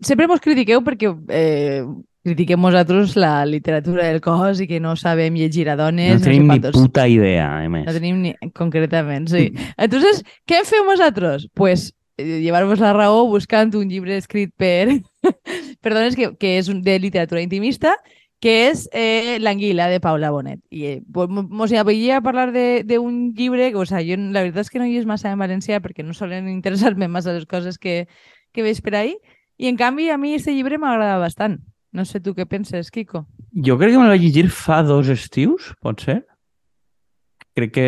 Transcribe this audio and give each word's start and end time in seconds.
sempre 0.00 0.28
mos 0.28 0.40
critiqueu 0.44 0.82
perquè 0.86 1.10
eh, 1.34 1.82
critiquem 2.26 2.60
nosaltres 2.60 3.16
la 3.16 3.46
literatura 3.46 4.06
del 4.08 4.20
cos 4.20 4.60
i 4.60 4.66
que 4.68 4.80
no 4.80 4.96
sabem 4.96 5.36
llegir 5.38 5.68
a 5.70 5.76
dones. 5.76 6.18
No 6.18 6.24
tenim 6.26 6.42
sé 6.42 6.48
ni 6.48 6.60
quantos. 6.60 6.76
puta 6.76 7.06
idea, 7.08 7.48
a 7.62 7.68
més. 7.68 7.86
No 7.86 7.94
tenim 7.96 8.20
ni... 8.22 8.34
concretament, 8.54 9.28
sí. 9.32 9.48
Entonces, 9.76 10.24
què 10.48 10.64
feu 10.68 10.84
vosaltres? 10.88 11.48
Pues 11.54 11.94
eh, 12.18 12.40
llevar-vos 12.42 12.80
la 12.80 12.92
raó 12.92 13.26
buscant 13.30 13.74
un 13.78 13.88
llibre 13.88 14.16
escrit 14.16 14.52
per, 14.56 15.00
per 15.82 15.94
dones 15.94 16.16
que, 16.16 16.34
que 16.36 16.58
és 16.58 16.68
de 16.68 16.98
literatura 16.98 17.42
intimista 17.42 17.96
que 18.40 18.68
és 18.68 18.88
eh, 18.92 19.38
L'anguila, 19.40 19.88
de 19.90 19.98
Paula 20.00 20.30
Bonet. 20.30 20.60
I 20.70 20.84
eh, 20.86 21.02
mos 21.10 21.72
a 21.72 22.20
parlar 22.22 22.52
de- 22.52 22.84
d'un 22.86 23.34
llibre 23.34 23.70
que, 23.72 23.76
o 23.76 23.86
sea, 23.86 23.98
jo 23.98 24.14
la 24.16 24.42
veritat 24.44 24.66
és 24.66 24.70
que 24.70 24.78
no 24.78 24.86
hi 24.86 24.96
és 24.96 25.06
massa 25.06 25.32
en 25.32 25.38
valencià 25.38 25.80
perquè 25.82 26.04
no 26.04 26.14
solen 26.14 26.48
interessar-me 26.48 27.08
massa 27.08 27.32
les 27.34 27.46
coses 27.46 27.78
que, 27.78 28.06
que 28.52 28.62
veig 28.62 28.80
per 28.80 28.94
ahí. 28.94 29.16
I, 29.58 29.68
en 29.68 29.76
canvi, 29.76 30.08
a 30.10 30.18
mi 30.18 30.36
aquest 30.36 30.52
llibre 30.54 30.78
m'agrada 30.78 31.18
bastant. 31.18 31.58
No 31.92 32.04
sé 32.04 32.20
tu 32.20 32.34
què 32.36 32.44
penses, 32.46 32.90
Kiko. 32.94 33.24
Jo 33.64 33.78
crec 33.80 33.94
que 33.94 34.00
me 34.00 34.10
vaig 34.10 34.22
llegir 34.22 34.48
fa 34.54 34.82
dos 34.86 35.08
estius, 35.10 35.72
pot 35.82 36.02
ser? 36.04 36.20
Crec 37.56 37.72
que, 37.74 37.86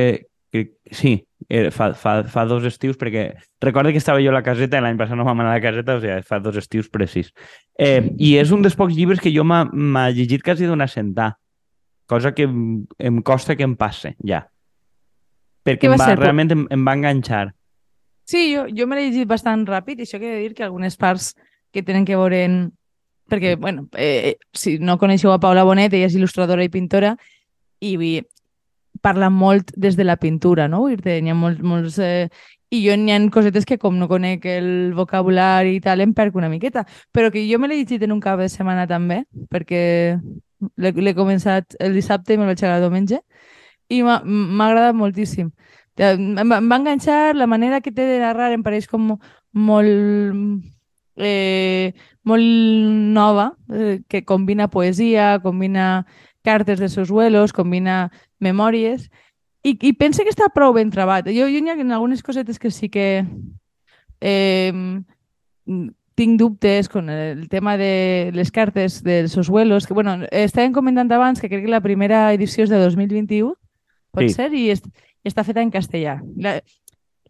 crec, 0.50 0.72
sí, 0.90 1.12
era 1.48 1.70
fa, 1.70 1.92
fa, 1.94 2.14
fa 2.26 2.44
dos 2.48 2.64
estius, 2.66 2.96
perquè 2.98 3.26
recordo 3.62 3.92
que 3.92 4.00
estava 4.00 4.22
jo 4.24 4.32
a 4.32 4.34
la 4.38 4.42
caseta 4.42 4.80
i 4.80 4.82
l'any 4.82 4.98
passat 4.98 5.18
no 5.20 5.26
vam 5.28 5.44
anar 5.44 5.52
a 5.52 5.58
la 5.60 5.62
caseta, 5.62 5.98
o 5.98 6.02
sigui, 6.02 6.16
fa 6.26 6.40
dos 6.42 6.56
estius 6.58 6.88
precís. 6.90 7.30
Eh, 7.78 8.00
I 8.18 8.32
és 8.40 8.50
un 8.56 8.64
dels 8.64 8.74
pocs 8.78 8.96
llibres 8.96 9.20
que 9.22 9.32
jo 9.34 9.44
m'ha 9.46 10.08
llegit 10.16 10.42
quasi 10.42 10.66
d'una 10.66 10.88
sentar, 10.90 11.34
cosa 12.10 12.32
que 12.34 12.48
em, 12.48 12.82
em 12.98 13.20
costa 13.22 13.54
que 13.54 13.68
em 13.68 13.76
passe, 13.78 14.16
ja. 14.26 14.42
Perquè 15.62 15.84
Què 15.86 15.92
va 15.92 16.00
em 16.00 16.02
va, 16.02 16.08
ser? 16.10 16.18
realment 16.18 16.56
em, 16.56 16.66
em 16.72 16.88
va 16.88 16.96
enganxar. 16.98 17.44
Sí, 18.26 18.48
jo, 18.54 18.64
jo 18.74 18.88
me 18.88 18.96
l'he 18.96 19.10
llegit 19.10 19.28
bastant 19.28 19.62
ràpid 19.68 20.00
i 20.00 20.08
això 20.08 20.18
que 20.18 20.26
he 20.26 20.34
de 20.38 20.42
dir 20.48 20.56
que 20.56 20.64
algunes 20.66 20.96
parts 20.96 21.34
que 21.72 21.82
tenen 21.82 22.04
que 22.04 22.16
veure 22.16 22.44
en... 22.44 22.60
Perquè, 23.30 23.54
bueno, 23.56 23.86
eh, 23.94 24.36
si 24.52 24.78
no 24.82 24.98
coneixeu 24.98 25.30
a 25.30 25.38
Paula 25.38 25.62
Bonet, 25.62 25.92
ella 25.94 26.08
és 26.08 26.16
il·lustradora 26.18 26.64
i 26.66 26.70
pintora 26.72 27.14
i 27.80 27.94
parla 29.00 29.30
molt 29.30 29.70
des 29.76 29.94
de 29.96 30.04
la 30.04 30.16
pintura, 30.16 30.66
no? 30.68 30.88
Hi 30.90 30.96
ha 31.30 31.34
molts... 31.34 31.62
molts 31.62 31.98
eh... 31.98 32.28
I 32.70 32.84
jo 32.84 32.94
n'hi 32.94 33.10
ha 33.10 33.16
cosetes 33.34 33.64
que 33.66 33.80
com 33.82 33.96
no 33.98 34.06
conec 34.06 34.44
el 34.46 34.92
vocabulari 34.94 35.72
i 35.74 35.80
tal, 35.82 36.04
em 36.04 36.12
perc 36.14 36.36
una 36.38 36.48
miqueta. 36.48 36.84
Però 37.10 37.32
que 37.34 37.42
jo 37.48 37.58
me 37.58 37.66
l'he 37.66 37.80
llegit 37.80 38.04
en 38.06 38.12
un 38.14 38.20
cap 38.22 38.38
de 38.38 38.46
setmana 38.46 38.84
també, 38.86 39.24
perquè 39.50 39.80
l'he 40.78 41.14
començat 41.18 41.74
el 41.82 41.98
dissabte 41.98 42.34
i 42.34 42.38
me'l 42.38 42.46
vaig 42.46 42.62
acabar 42.62 42.78
el 42.78 42.86
diumenge 42.86 43.18
i 43.90 44.04
m'ha 44.06 44.20
agradat 44.68 44.94
moltíssim. 44.94 45.50
Eh, 45.98 46.14
em 46.14 46.54
va 46.54 46.78
enganxar, 46.78 47.34
la 47.36 47.48
manera 47.50 47.80
que 47.82 47.92
té 47.92 48.06
de 48.06 48.20
narrar 48.22 48.52
em 48.54 48.62
pareix 48.62 48.86
com 48.88 49.16
molt, 49.52 50.46
eh, 51.20 51.92
molt 52.24 52.42
nova, 53.14 53.52
eh, 53.72 54.00
que 54.08 54.24
combina 54.24 54.68
poesia, 54.68 55.38
combina 55.42 56.06
cartes 56.42 56.80
de 56.80 56.88
seus 56.88 57.10
vuelos, 57.10 57.52
combina 57.52 58.10
memòries, 58.40 59.10
i, 59.62 59.76
i 59.76 59.92
pense 59.92 60.24
que 60.24 60.32
està 60.32 60.48
prou 60.54 60.72
ben 60.72 60.90
trebat. 60.90 61.28
Jo, 61.28 61.46
jo 61.46 61.60
hi 61.60 61.68
ha 61.68 61.76
algunes 61.76 62.22
cosetes 62.24 62.58
que 62.58 62.70
sí 62.70 62.88
que 62.88 63.26
eh, 64.20 64.72
tinc 66.14 66.38
dubtes 66.38 66.88
con 66.88 67.08
el 67.08 67.48
tema 67.48 67.76
de 67.76 68.30
les 68.34 68.50
cartes 68.50 69.02
dels 69.02 69.32
seus 69.32 69.48
vuelos, 69.48 69.86
que, 69.86 69.94
bueno, 69.94 70.18
estàvem 70.30 70.72
comentant 70.72 71.12
abans 71.12 71.40
que 71.40 71.48
crec 71.48 71.64
que 71.64 71.72
la 71.72 71.80
primera 71.80 72.32
edició 72.34 72.64
és 72.64 72.72
de 72.72 72.80
2021, 72.80 73.54
pot 74.12 74.26
Sí. 74.26 74.34
ser, 74.34 74.52
i, 74.52 74.68
est, 74.70 74.84
i 75.24 75.28
està 75.30 75.44
feta 75.44 75.62
en 75.62 75.70
castellà. 75.70 76.20
La, 76.36 76.58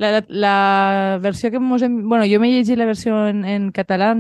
la, 0.01 0.11
la, 0.13 0.25
la 0.29 1.19
versió 1.21 1.51
que 1.51 1.61
mos 1.61 1.83
hem... 1.83 2.09
Bueno, 2.09 2.25
jo 2.25 2.41
m'he 2.41 2.49
llegit 2.55 2.79
la 2.81 2.89
versió 2.89 3.27
en, 3.29 3.45
en 3.45 3.69
català, 3.77 4.15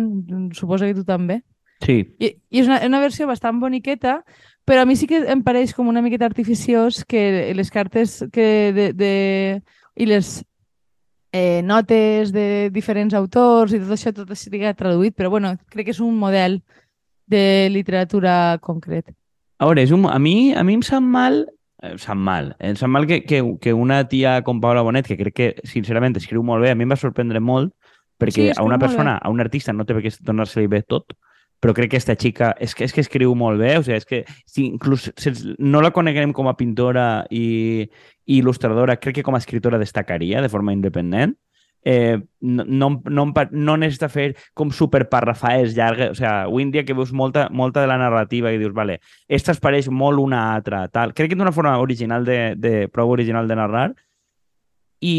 suposo 0.52 0.84
que 0.84 0.94
tu 0.94 1.06
també. 1.08 1.40
Sí, 1.80 2.02
I, 2.20 2.34
i 2.52 2.60
és 2.60 2.68
una, 2.68 2.82
una 2.84 3.00
versió 3.00 3.24
bastant 3.26 3.56
boniqueta, 3.62 4.18
però 4.68 4.82
a 4.84 4.86
mi 4.86 4.98
sí 5.00 5.08
que 5.08 5.22
em 5.32 5.40
pareix 5.42 5.72
com 5.72 5.88
una 5.88 6.02
miqueta 6.04 6.28
artificiós 6.28 7.00
que 7.08 7.54
les 7.56 7.72
cartes 7.72 8.18
que 8.34 8.46
de, 8.76 8.90
de, 8.92 9.14
i 9.96 10.08
les 10.10 10.42
eh, 11.32 11.62
notes 11.64 12.34
de 12.36 12.68
diferents 12.74 13.16
autors 13.16 13.72
i 13.72 13.80
tot 13.80 13.94
això 13.96 14.12
tot 14.12 14.28
estigui 14.36 14.68
traduït, 14.76 15.16
però 15.16 15.32
bueno, 15.32 15.54
crec 15.72 15.88
que 15.88 15.96
és 15.96 16.02
un 16.04 16.20
model 16.20 16.60
de 17.24 17.70
literatura 17.72 18.58
concret. 18.60 19.14
A 19.56 19.64
veure, 19.64 19.80
és 19.88 19.96
un... 19.96 20.04
a, 20.12 20.18
mi, 20.20 20.52
a 20.52 20.60
mi 20.66 20.76
em 20.76 20.84
sap 20.84 21.00
mal 21.00 21.46
sap 21.98 22.18
mal. 22.18 22.54
Em 22.58 22.76
sap 22.76 22.90
mal 22.92 23.06
que, 23.06 23.22
que, 23.24 23.40
que 23.60 23.72
una 23.74 24.02
tia 24.08 24.40
com 24.46 24.60
Paula 24.60 24.82
Bonet, 24.86 25.08
que 25.08 25.18
crec 25.20 25.36
que, 25.36 25.48
sincerament, 25.68 26.16
escriu 26.20 26.44
molt 26.46 26.64
bé, 26.64 26.72
a 26.72 26.78
mi 26.78 26.86
em 26.86 26.92
va 26.92 26.98
sorprendre 27.00 27.40
molt, 27.40 27.74
perquè 28.20 28.50
Sí, 28.50 28.52
a 28.56 28.64
una 28.66 28.78
persona, 28.78 29.16
a 29.16 29.32
un 29.32 29.40
artista, 29.40 29.72
no 29.72 29.86
té 29.88 29.96
per 29.96 30.04
què 30.04 30.12
donar-se-li 30.20 30.68
bé 30.68 30.82
tot, 30.84 31.16
però 31.60 31.74
crec 31.76 31.92
que 31.92 31.98
aquesta 32.00 32.16
xica 32.16 32.54
és 32.60 32.74
que, 32.74 32.86
és 32.86 32.92
que 32.96 33.02
escriu 33.04 33.34
molt 33.36 33.60
bé, 33.60 33.74
o 33.78 33.84
sigui, 33.84 33.98
és 34.00 34.08
que 34.08 34.22
si 34.48 34.64
inclús 34.66 35.10
si 35.20 35.32
no 35.58 35.82
la 35.84 35.92
coneguem 35.92 36.32
com 36.36 36.48
a 36.48 36.56
pintora 36.56 37.26
i, 37.30 37.84
i 38.24 38.40
il·lustradora, 38.40 38.96
crec 39.00 39.20
que 39.20 39.26
com 39.26 39.36
a 39.36 39.42
escritora 39.42 39.80
destacaria 39.80 40.40
de 40.40 40.48
forma 40.52 40.72
independent. 40.76 41.36
Eh, 41.82 42.18
no, 42.40 42.64
no, 42.64 43.02
no, 43.08 43.24
no 43.50 43.76
necessita 43.80 44.10
fer 44.12 44.34
com 44.54 44.72
superparrafaes 44.74 45.72
llargues, 45.76 46.12
o 46.12 46.18
sigui, 46.18 46.28
avui 46.28 46.66
en 46.66 46.74
dia 46.74 46.84
que 46.84 46.96
veus 46.96 47.12
molta, 47.16 47.48
molta 47.50 47.80
de 47.80 47.88
la 47.88 47.96
narrativa 48.00 48.52
i 48.52 48.60
dius, 48.60 48.74
vale, 48.76 48.98
esta 49.28 49.54
es 49.56 49.62
pareix 49.64 49.88
molt 49.88 50.20
una 50.20 50.42
altra, 50.54 50.86
tal. 50.92 51.14
Crec 51.16 51.32
que 51.32 51.38
té 51.38 51.46
una 51.46 51.56
forma 51.56 51.78
original 51.80 52.28
de, 52.28 52.54
de 52.56 52.74
prou 52.92 53.12
original 53.16 53.48
de 53.48 53.56
narrar. 53.56 53.88
I, 55.00 55.16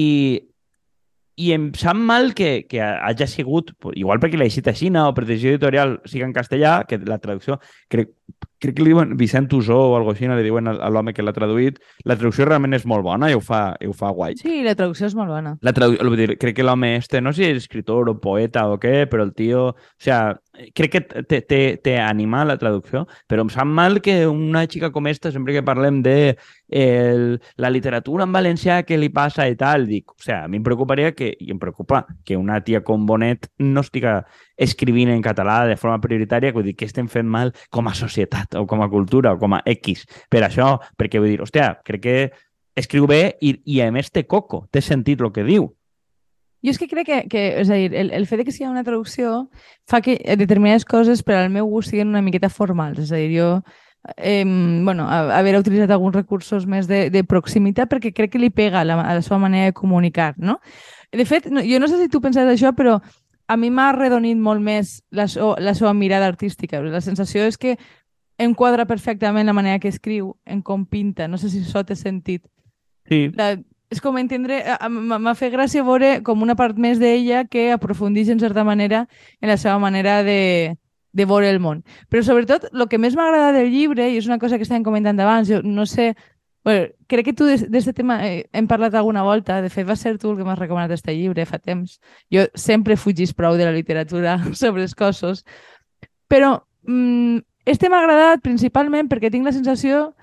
i 1.42 1.52
em 1.56 1.72
sap 1.74 1.98
mal 1.98 2.36
que, 2.38 2.68
que 2.70 2.82
hagi 2.82 3.28
sigut, 3.32 3.74
igual 3.98 4.22
perquè 4.22 4.38
l'he 4.38 4.46
llegit 4.50 4.70
així, 4.70 4.92
no, 4.94 5.08
o 5.10 5.18
per 5.18 5.26
decisió 5.26 5.56
editorial 5.56 5.98
siga 6.06 6.30
en 6.30 6.36
castellà, 6.38 6.82
que 6.86 7.02
la 7.02 7.18
traducció, 7.24 7.58
crec, 7.90 8.14
crec 8.62 8.78
que 8.78 8.86
li 8.86 8.92
diuen 8.94 9.16
Vicent 9.18 9.50
Usó 9.58 9.78
o 9.78 9.96
alguna 9.98 10.14
cosa 10.14 10.20
així, 10.20 10.30
li 10.38 10.46
diuen 10.46 10.70
a, 10.70 10.76
l'home 10.94 11.16
que 11.18 11.26
l'ha 11.26 11.34
traduït, 11.36 11.80
la 12.06 12.18
traducció 12.18 12.46
realment 12.48 12.78
és 12.78 12.86
molt 12.90 13.04
bona 13.06 13.32
i 13.32 13.38
ho 13.38 13.42
fa, 13.44 13.62
i 13.82 13.90
ho 13.90 13.96
fa 13.98 14.12
guai. 14.16 14.38
Sí, 14.42 14.62
la 14.66 14.76
traducció 14.78 15.10
és 15.10 15.18
molt 15.18 15.34
bona. 15.34 15.56
La 15.66 15.74
tradu 15.76 16.16
dir, 16.20 16.36
crec 16.42 16.60
que 16.60 16.66
l'home 16.68 16.96
este, 17.00 17.22
no 17.22 17.34
sé 17.34 17.44
si 17.44 17.56
és 17.56 17.64
escritor 17.64 18.10
o 18.12 18.18
poeta 18.22 18.68
o 18.70 18.78
què, 18.82 19.08
però 19.12 19.26
el 19.26 19.34
tio... 19.38 19.72
O 19.72 20.02
sea, 20.02 20.36
crec 20.78 20.92
que 20.94 21.02
té, 21.02 21.42
té, 21.42 21.62
té 21.82 21.98
ànima 22.02 22.44
la 22.46 22.58
traducció, 22.62 23.06
però 23.30 23.46
em 23.46 23.52
sap 23.54 23.70
mal 23.70 24.02
que 24.04 24.26
una 24.28 24.66
xica 24.70 24.92
com 24.94 25.08
esta, 25.10 25.32
sempre 25.34 25.56
que 25.56 25.66
parlem 25.66 26.02
de 26.06 26.36
el, 26.72 27.40
la 27.58 27.72
literatura 27.74 28.28
en 28.28 28.34
valencià, 28.36 28.82
què 28.88 28.98
li 29.00 29.12
passa 29.14 29.48
i 29.50 29.58
tal, 29.60 29.88
dic, 29.90 30.14
o 30.14 30.22
sea, 30.22 30.44
a 30.46 30.52
mi 30.52 30.62
em 30.62 30.66
preocuparia 30.66 31.16
que, 31.18 31.32
i 31.40 31.52
em 31.54 31.60
preocupa 31.60 32.06
que 32.26 32.38
una 32.38 32.62
tia 32.66 32.84
com 32.86 33.06
Bonet 33.10 33.50
no 33.60 33.84
estiga 33.86 34.22
escrivint 34.62 35.10
en 35.10 35.24
català 35.26 35.64
de 35.70 35.76
forma 35.80 36.00
prioritària, 36.04 36.54
vull 36.54 36.68
dir, 36.70 36.76
que 36.78 36.88
estem 36.90 37.10
fent 37.10 37.28
mal 37.28 37.54
com 37.74 37.90
a 37.90 37.96
societat 37.98 38.56
o 38.60 38.66
com 38.70 38.84
a 38.86 38.90
cultura 38.92 39.34
o 39.34 39.42
com 39.42 39.58
a 39.58 39.62
X. 39.66 40.06
Per 40.30 40.44
això, 40.46 40.76
perquè 40.98 41.22
vull 41.22 41.34
dir, 41.34 41.42
hòstia, 41.44 41.74
crec 41.88 42.06
que 42.06 42.18
escriu 42.78 43.08
bé 43.10 43.38
i, 43.42 43.56
i 43.66 43.82
a 43.82 43.92
més 43.92 44.12
té 44.14 44.24
coco, 44.30 44.66
té 44.72 44.84
sentit 44.86 45.22
el 45.22 45.34
que 45.34 45.46
diu. 45.48 45.72
Jo 46.62 46.70
és 46.70 46.78
que 46.78 46.88
crec 46.88 47.08
que, 47.08 47.20
que 47.30 47.46
és 47.64 47.70
a 47.74 47.78
dir, 47.80 47.90
el, 47.98 48.12
el 48.14 48.28
fet 48.30 48.42
de 48.42 48.46
que 48.46 48.54
sigui 48.54 48.70
una 48.70 48.86
traducció 48.86 49.48
fa 49.90 50.02
que 50.06 50.20
determinades 50.38 50.86
coses 50.86 51.24
per 51.26 51.40
al 51.40 51.50
meu 51.50 51.66
gust 51.72 51.90
siguin 51.90 52.14
una 52.14 52.22
miqueta 52.22 52.52
formals. 52.54 53.02
És 53.02 53.10
a 53.10 53.18
dir, 53.18 53.32
jo 53.34 53.50
eh, 54.18 54.46
bueno, 54.46 55.08
haver 55.10 55.58
utilitzat 55.58 55.92
alguns 55.92 56.16
recursos 56.16 56.68
més 56.70 56.88
de, 56.88 57.08
de 57.10 57.24
proximitat 57.26 57.90
perquè 57.90 58.14
crec 58.14 58.36
que 58.36 58.42
li 58.42 58.52
pega 58.54 58.86
la, 58.86 59.00
a 59.02 59.18
la 59.18 59.26
seva 59.26 59.42
manera 59.42 59.72
de 59.72 59.78
comunicar, 59.78 60.36
no? 60.38 60.60
De 61.12 61.26
fet, 61.26 61.50
no, 61.52 61.66
jo 61.66 61.82
no 61.82 61.90
sé 61.90 61.98
si 62.00 62.10
tu 62.10 62.22
penses 62.24 62.48
això, 62.48 62.72
però 62.78 63.00
a 63.52 63.58
mi 63.60 63.70
m'ha 63.70 63.90
arredonit 63.92 64.40
molt 64.40 64.64
més 64.64 65.02
la, 65.12 65.28
so, 65.28 65.56
la 65.60 65.74
seva 65.76 65.92
mirada 65.94 66.30
artística. 66.32 66.80
La 66.84 67.02
sensació 67.04 67.44
és 67.50 67.58
que 67.60 67.76
enquadra 68.40 68.88
perfectament 68.88 69.46
la 69.46 69.56
manera 69.58 69.80
que 69.80 69.92
escriu, 69.92 70.38
en 70.46 70.62
com 70.64 70.86
pinta. 70.88 71.28
No 71.28 71.38
sé 71.38 71.52
si 71.52 71.60
això 71.66 71.84
té 71.84 71.98
sentit. 72.00 72.46
Sí, 73.10 73.28
La, 73.36 73.58
és 73.92 74.00
com 74.00 74.16
entendre, 74.22 74.62
m'ha 74.88 75.34
fet 75.36 75.52
gràcia 75.52 75.84
veure 75.84 76.22
com 76.24 76.42
una 76.46 76.56
part 76.56 76.78
més 76.80 77.00
d'ella 77.02 77.44
que 77.52 77.74
aprofundeix 77.76 78.32
en 78.32 78.40
certa 78.40 78.64
manera 78.64 79.04
en 79.42 79.52
la 79.52 79.58
seva 79.60 79.78
manera 79.84 80.22
de, 80.24 80.78
de 81.12 81.26
veure 81.28 81.50
el 81.52 81.60
món. 81.60 81.84
Però 82.08 82.24
sobretot, 82.24 82.70
el 82.72 82.88
que 82.88 83.02
més 83.04 83.18
m'agrada 83.20 83.52
del 83.58 83.68
llibre, 83.74 84.08
i 84.08 84.22
és 84.22 84.32
una 84.32 84.40
cosa 84.40 84.56
que 84.56 84.64
estàvem 84.64 84.88
comentant 84.88 85.20
abans, 85.20 85.52
jo 85.52 85.60
no 85.68 85.86
sé, 85.86 86.14
bueno, 86.64 86.88
crec 87.08 87.26
que 87.26 87.34
tu 87.34 87.48
d'aquest 87.48 87.96
tema 87.98 88.20
eh, 88.28 88.46
hem 88.54 88.68
parlat 88.70 88.94
alguna 88.96 89.24
volta, 89.24 89.62
de 89.62 89.70
fet 89.70 89.88
va 89.88 89.96
ser 89.96 90.18
tu 90.22 90.32
el 90.32 90.38
que 90.38 90.46
m'has 90.46 90.60
recomanat 90.60 90.92
aquest 90.92 91.10
llibre 91.10 91.46
fa 91.50 91.58
temps. 91.60 92.00
Jo 92.34 92.46
sempre 92.54 92.98
fugis 92.98 93.34
prou 93.34 93.58
de 93.58 93.66
la 93.66 93.74
literatura 93.74 94.38
sobre 94.54 94.84
els 94.84 94.96
cossos, 94.96 95.46
però 96.30 96.60
mm, 96.84 97.42
este 97.66 97.90
m'ha 97.90 98.02
agradat 98.04 98.44
principalment 98.46 99.10
perquè 99.10 99.32
tinc 99.32 99.46
la 99.46 99.56
sensació 99.56 100.14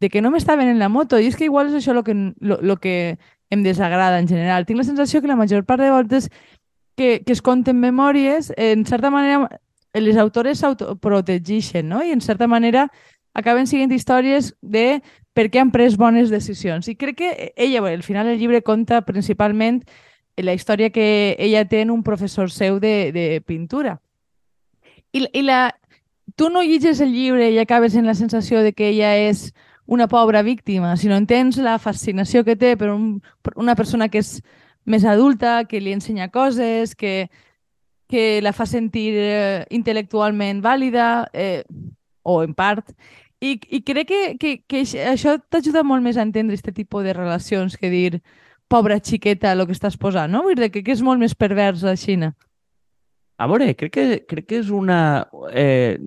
de 0.00 0.08
que 0.10 0.22
no 0.22 0.30
m'estaven 0.30 0.68
en 0.68 0.78
la 0.78 0.88
moto 0.88 1.18
i 1.18 1.28
és 1.30 1.36
que 1.38 1.46
igual 1.46 1.70
és 1.70 1.78
això 1.78 1.94
el 1.94 2.02
que, 2.06 2.14
lo, 2.40 2.58
lo 2.62 2.76
que 2.78 3.18
em 3.50 3.62
desagrada 3.62 4.18
en 4.18 4.26
general. 4.26 4.66
Tinc 4.66 4.78
la 4.78 4.86
sensació 4.88 5.20
que 5.20 5.30
la 5.30 5.36
major 5.36 5.64
part 5.64 5.82
de 5.82 5.90
voltes 5.90 6.30
que, 6.96 7.22
que 7.22 7.32
es 7.32 7.42
conten 7.42 7.78
memòries, 7.78 8.52
en 8.56 8.86
certa 8.86 9.10
manera 9.10 9.60
les 9.94 10.16
autores 10.16 10.62
s'autoprotegeixen, 10.62 11.88
no? 11.88 12.02
I 12.02 12.14
en 12.14 12.20
certa 12.20 12.48
manera 12.48 12.88
acaben 13.34 13.66
siguent 13.66 13.92
històries 13.92 14.54
de 14.60 15.02
per 15.32 15.48
què 15.50 15.60
han 15.60 15.72
pres 15.72 15.96
bones 15.96 16.30
decisions. 16.30 16.88
I 16.88 16.96
crec 16.96 17.18
que 17.18 17.52
ella, 17.56 17.80
bé, 17.80 17.94
al 17.94 18.02
final 18.02 18.28
el 18.28 18.38
llibre 18.38 18.62
conta 18.62 19.02
principalment 19.06 19.82
la 20.36 20.54
història 20.54 20.90
que 20.90 21.36
ella 21.38 21.64
té 21.68 21.82
en 21.82 21.90
un 21.90 22.02
professor 22.02 22.50
seu 22.50 22.78
de, 22.80 23.12
de 23.12 23.42
pintura. 23.46 24.00
I, 25.12 25.26
i 25.32 25.42
la... 25.42 25.74
tu 26.36 26.48
no 26.48 26.62
llegis 26.62 27.00
el 27.00 27.12
llibre 27.12 27.50
i 27.50 27.58
acabes 27.58 27.94
en 27.94 28.06
la 28.06 28.14
sensació 28.14 28.62
de 28.62 28.72
que 28.72 28.88
ella 28.88 29.16
és 29.16 29.52
una 29.86 30.08
pobra 30.08 30.42
víctima, 30.42 30.96
sinó 30.96 31.16
entens 31.18 31.58
la 31.58 31.78
fascinació 31.78 32.44
que 32.44 32.56
té 32.56 32.76
per, 32.78 32.88
un, 32.92 33.20
per 33.42 33.52
una 33.60 33.74
persona 33.76 34.08
que 34.08 34.22
és 34.22 34.38
més 34.84 35.04
adulta, 35.04 35.64
que 35.68 35.80
li 35.80 35.92
ensenya 35.92 36.30
coses, 36.32 36.94
que, 36.96 37.28
que 38.08 38.40
la 38.42 38.54
fa 38.56 38.64
sentir 38.66 39.10
eh, 39.18 39.66
intel·lectualment 39.70 40.62
vàlida, 40.62 41.28
eh, 41.34 41.64
o 42.22 42.42
en 42.46 42.54
part, 42.54 42.94
i, 43.42 43.56
i 43.74 43.82
crec 43.82 44.08
que, 44.08 44.22
que, 44.38 44.52
que 44.70 44.84
això 45.10 45.36
t'ajuda 45.50 45.82
molt 45.82 46.04
més 46.04 46.16
a 46.16 46.22
entendre 46.22 46.54
aquest 46.54 46.74
tipus 46.76 47.02
de 47.02 47.14
relacions 47.16 47.76
que 47.76 47.90
dir 47.90 48.22
pobra 48.70 49.00
xiqueta 49.02 49.52
el 49.52 49.66
que 49.66 49.74
estàs 49.76 49.98
posant, 50.00 50.30
no? 50.32 50.44
Vull 50.46 50.56
dir 50.56 50.70
que, 50.72 50.84
que 50.86 50.94
és 50.94 51.02
molt 51.04 51.20
més 51.20 51.34
pervers 51.34 51.82
la 51.84 51.96
Xina. 51.98 52.32
A 53.42 53.48
veure, 53.50 53.72
crec 53.74 53.92
que, 53.92 54.04
crec 54.28 54.46
que 54.46 54.60
és 54.62 54.70
una... 54.70 55.26
Eh, 55.52 55.98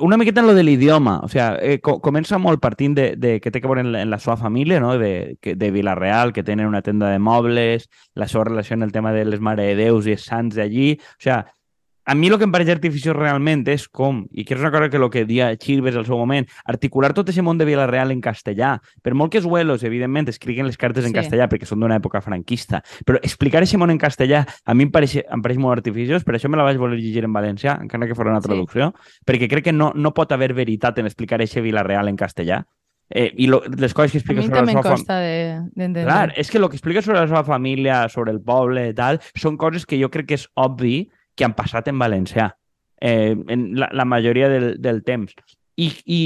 una 0.00 0.16
miqueta 0.16 0.38
en 0.40 0.46
lo 0.46 0.54
de 0.54 0.62
l'idioma, 0.62 1.18
o 1.24 1.28
sea, 1.28 1.56
eh, 1.60 1.80
co 1.82 1.96
comença 1.98 2.38
molt 2.38 2.60
partint 2.62 2.92
de, 2.94 3.06
de 3.18 3.32
que 3.42 3.50
té 3.50 3.58
que 3.58 3.66
veure 3.66 3.82
en 3.82 3.90
la, 3.90 4.02
en 4.04 4.12
la 4.12 4.20
seva 4.22 4.36
família, 4.38 4.78
no? 4.78 4.92
de, 4.94 5.38
que, 5.42 5.56
de 5.58 5.72
Vilareal, 5.74 6.32
que 6.32 6.44
tenen 6.46 6.68
una 6.70 6.84
tenda 6.86 7.10
de 7.10 7.18
mobles, 7.18 7.88
la 8.14 8.28
seva 8.30 8.44
relació 8.46 8.78
en 8.78 8.86
el 8.86 8.92
tema 8.92 9.10
de 9.12 9.24
les 9.26 9.42
Mare 9.42 9.66
de 9.66 9.74
Déus 9.80 10.06
i 10.06 10.14
els 10.14 10.28
sants 10.30 10.54
d'allí, 10.54 10.92
o 11.02 11.22
sea, 11.24 11.40
a 12.08 12.14
mi 12.14 12.28
el 12.28 12.38
que 12.40 12.46
em 12.48 12.52
pareix 12.54 12.70
artificiós 12.72 13.12
realment 13.12 13.66
és 13.68 13.82
com, 13.92 14.22
i 14.32 14.46
que 14.48 14.54
és 14.56 14.62
una 14.62 14.70
cosa 14.72 14.86
que 14.88 14.96
el 14.96 15.10
que 15.12 15.26
dia 15.28 15.50
Chilves 15.60 15.96
al 16.00 16.06
seu 16.06 16.16
moment, 16.16 16.46
articular 16.64 17.10
tot 17.12 17.28
aquest 17.28 17.44
món 17.44 17.58
de 17.60 17.66
Villarreal 17.68 18.14
en 18.14 18.22
castellà. 18.24 18.70
Per 19.04 19.12
molt 19.12 19.34
que 19.34 19.42
els 19.42 19.48
huelos, 19.48 19.84
evidentment, 19.84 20.30
escriguen 20.32 20.64
les 20.64 20.80
cartes 20.80 21.04
en 21.04 21.12
sí. 21.12 21.18
castellà 21.18 21.50
perquè 21.52 21.68
són 21.68 21.84
d'una 21.84 21.98
època 22.00 22.22
franquista, 22.24 22.80
però 23.04 23.20
explicar 23.20 23.60
aquest 23.60 23.76
món 23.76 23.92
en 23.92 24.00
castellà 24.00 24.40
a 24.64 24.78
mi 24.78 24.88
em 24.88 24.94
pareix, 24.94 25.18
em 25.20 25.44
pareix 25.44 25.60
molt 25.60 25.76
artificiós, 25.76 26.24
per 26.24 26.38
això 26.38 26.48
me 26.48 26.56
la 26.56 26.64
vaig 26.64 26.80
voler 26.80 26.96
llegir 26.96 27.26
en 27.28 27.36
valencià, 27.36 27.76
encara 27.84 28.08
que 28.08 28.16
fos 28.16 28.32
una 28.32 28.40
traducció, 28.40 28.88
sí. 28.96 29.20
perquè 29.28 29.52
crec 29.52 29.68
que 29.68 29.76
no, 29.76 29.92
no 29.92 30.16
pot 30.16 30.32
haver 30.32 30.54
veritat 30.56 31.04
en 31.04 31.12
explicar 31.12 31.42
aquest 31.42 31.60
Villarreal 31.60 32.08
en 32.08 32.16
castellà. 32.16 32.62
Eh, 33.10 33.34
I 33.36 33.46
lo, 33.52 33.62
les 33.76 33.92
coses 33.92 34.12
que 34.12 34.18
explica 34.20 34.42
sobre 34.42 34.64
la 34.64 34.72
seva 34.72 34.96
d'entendre. 34.96 36.02
De, 36.02 36.08
Clar, 36.08 36.32
és 36.40 36.48
que 36.48 36.56
el 36.56 36.68
que 36.68 36.76
explica 36.76 37.04
sobre 37.04 37.20
la 37.20 37.28
seva 37.28 37.44
família, 37.44 38.02
sobre 38.12 38.32
el 38.32 38.40
poble 38.40 38.90
i 38.90 38.96
tal, 38.96 39.20
són 39.36 39.60
coses 39.60 39.84
que 39.88 40.00
jo 40.00 40.08
crec 40.12 40.32
que 40.32 40.40
és 40.40 40.48
obvi 40.56 41.08
que 41.38 41.46
han 41.46 41.54
passat 41.54 41.88
en 41.88 41.98
valencià 42.02 42.50
eh, 43.00 43.36
en 43.48 43.70
la, 43.78 43.88
la 43.94 44.04
majoria 44.04 44.50
del, 44.50 44.72
del 44.82 45.04
temps. 45.06 45.34
I, 45.78 45.92
I 46.04 46.20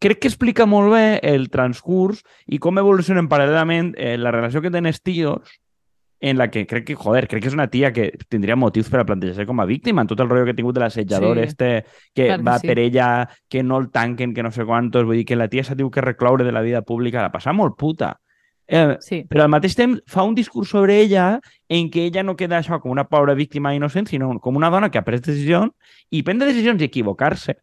crec 0.00 0.20
que 0.20 0.28
explica 0.28 0.68
molt 0.68 0.92
bé 0.92 1.20
el 1.24 1.48
transcurs 1.52 2.20
i 2.46 2.60
com 2.60 2.78
evolucionen 2.80 3.28
paral·lelament 3.32 3.94
eh, 3.96 4.16
la 4.20 4.32
relació 4.36 4.60
que 4.60 4.72
tenen 4.72 4.92
els 4.92 5.02
tios 5.04 5.58
en 6.20 6.36
la 6.36 6.50
que 6.50 6.66
crec 6.66 6.84
que, 6.84 6.94
joder, 6.94 7.26
crec 7.28 7.42
que 7.42 7.48
és 7.48 7.56
una 7.56 7.70
tia 7.72 7.94
que 7.96 8.10
tindria 8.28 8.56
motius 8.56 8.90
per 8.92 9.00
a 9.00 9.06
plantejar-se 9.08 9.46
com 9.48 9.60
a 9.60 9.66
víctima 9.68 10.04
en 10.04 10.10
tot 10.10 10.20
el 10.20 10.28
rotllo 10.28 10.44
que 10.44 10.52
ha 10.52 10.58
tingut 10.58 10.76
de 10.76 10.82
l'assetjador 10.84 11.40
sí, 11.40 11.46
este 11.48 11.70
que 12.14 12.36
va 12.36 12.58
que 12.58 12.66
sí. 12.66 12.68
per 12.68 12.78
ella, 12.78 13.06
que 13.48 13.62
no 13.64 13.78
el 13.80 13.88
tanquen, 13.90 14.34
que 14.36 14.44
no 14.44 14.52
sé 14.52 14.66
quantos, 14.68 15.06
vull 15.08 15.16
dir 15.22 15.24
que 15.24 15.40
la 15.40 15.48
tia 15.48 15.64
s'ha 15.64 15.76
tingut 15.76 15.96
que 15.96 16.04
recloure 16.04 16.44
de 16.44 16.52
la 16.52 16.60
vida 16.60 16.82
pública, 16.82 17.24
la 17.24 17.32
passa 17.32 17.56
molt 17.56 17.78
puta. 17.80 18.18
Eh, 18.70 18.96
sí. 19.02 19.24
Però 19.26 19.42
al 19.42 19.50
mateix 19.50 19.74
temps 19.74 19.98
fa 20.06 20.22
un 20.22 20.36
discurs 20.36 20.70
sobre 20.70 21.00
ella 21.02 21.40
en 21.68 21.88
què 21.90 22.04
ella 22.06 22.22
no 22.22 22.36
queda 22.38 22.60
això 22.60 22.78
com 22.78 22.92
una 22.94 23.08
pobra 23.10 23.34
víctima 23.34 23.72
innocent, 23.74 24.06
sinó 24.06 24.30
com 24.38 24.60
una 24.60 24.70
dona 24.70 24.92
que 24.94 25.00
ha 25.00 25.06
pres 25.06 25.24
decisions 25.26 25.74
i 26.14 26.22
prendre 26.22 26.46
decisions 26.52 26.78
i 26.78 26.86
equivocar-se. 26.86 27.56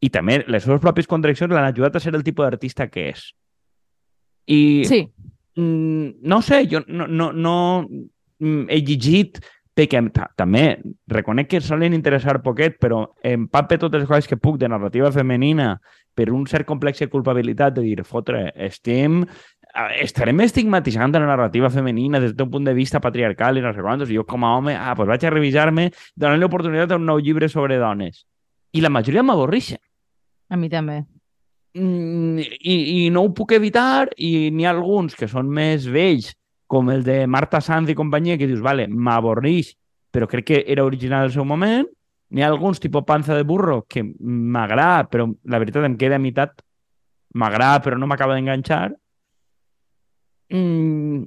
I 0.00 0.08
també 0.14 0.38
les 0.46 0.64
seves 0.64 0.80
pròpies 0.80 1.10
contradiccions 1.10 1.52
l'han 1.52 1.68
ajudat 1.68 1.98
a 1.98 2.00
ser 2.00 2.14
el 2.16 2.24
tipus 2.24 2.46
d'artista 2.46 2.88
que 2.88 3.10
és. 3.10 3.26
I 4.48 4.60
sí. 4.88 5.02
Mm, 5.58 6.24
no 6.32 6.40
sé, 6.40 6.62
jo 6.70 6.80
no, 6.86 7.04
no, 7.10 7.32
no 7.34 7.54
he 8.40 8.80
llegit 8.86 9.42
perquè 9.78 10.00
també 10.38 10.64
reconec 11.10 11.52
que 11.52 11.60
solen 11.62 11.94
interessar 11.94 12.40
poquet, 12.42 12.80
però 12.80 13.04
empape 13.22 13.78
totes 13.78 14.02
les 14.02 14.08
coses 14.08 14.26
que 14.26 14.40
puc 14.40 14.58
de 14.58 14.70
narrativa 14.70 15.12
femenina 15.14 15.76
per 16.18 16.32
un 16.34 16.46
cert 16.50 16.66
complex 16.66 16.98
de 16.98 17.10
culpabilitat 17.12 17.76
de 17.76 17.84
dir, 17.84 18.02
fotre, 18.02 18.48
estem 18.56 19.20
estarem 20.02 20.40
estigmatitzant 20.42 21.12
la 21.14 21.26
narrativa 21.26 21.70
femenina 21.70 22.20
des 22.20 22.34
d'un 22.36 22.50
punt 22.50 22.64
de 22.66 22.74
vista 22.74 23.00
patriarcal 23.00 23.58
i 23.58 23.62
no 23.62 23.72
sé 23.74 23.82
quantos, 23.84 24.10
i 24.10 24.16
jo 24.16 24.24
com 24.26 24.44
a 24.44 24.56
home, 24.56 24.74
ah, 24.74 24.94
pues 24.96 25.08
vaig 25.08 25.24
a 25.24 25.30
revisar-me, 25.30 25.90
donant 26.16 26.40
l'oportunitat 26.40 26.90
d'un 26.90 27.06
nou 27.06 27.20
llibre 27.22 27.48
sobre 27.48 27.78
dones. 27.78 28.24
I 28.72 28.82
la 28.82 28.90
majoria 28.90 29.22
m'avorreixen. 29.22 29.78
A 30.50 30.56
mi 30.56 30.68
també. 30.72 31.04
Mm, 31.74 32.42
i, 32.58 32.76
I 33.04 33.10
no 33.14 33.22
ho 33.22 33.32
puc 33.36 33.52
evitar, 33.56 34.08
i 34.16 34.50
n'hi 34.50 34.66
ha 34.66 34.74
alguns 34.74 35.14
que 35.14 35.28
són 35.30 35.50
més 35.52 35.86
vells, 35.86 36.32
com 36.68 36.90
el 36.92 37.04
de 37.04 37.22
Marta 37.26 37.62
Sanz 37.64 37.88
i 37.88 37.96
companyia, 37.96 38.36
que 38.36 38.48
dius, 38.48 38.60
vale, 38.64 38.88
m'avorreix, 38.88 39.72
però 40.12 40.26
crec 40.28 40.48
que 40.50 40.64
era 40.66 40.84
original 40.84 41.28
al 41.28 41.32
seu 41.32 41.46
moment. 41.48 41.86
N'hi 42.34 42.42
ha 42.44 42.48
alguns, 42.50 42.80
tipus 42.80 43.06
Panza 43.08 43.36
de 43.36 43.44
Burro, 43.48 43.84
que 43.88 44.02
m'agrada, 44.04 45.06
però 45.08 45.30
la 45.48 45.60
veritat 45.62 45.86
em 45.88 45.96
queda 45.96 46.18
a 46.18 46.20
meitat. 46.20 46.58
M'agrada, 47.38 47.80
però 47.84 47.96
no 47.96 48.08
m'acaba 48.08 48.34
d'enganxar 48.36 48.90
Mm, 50.54 51.26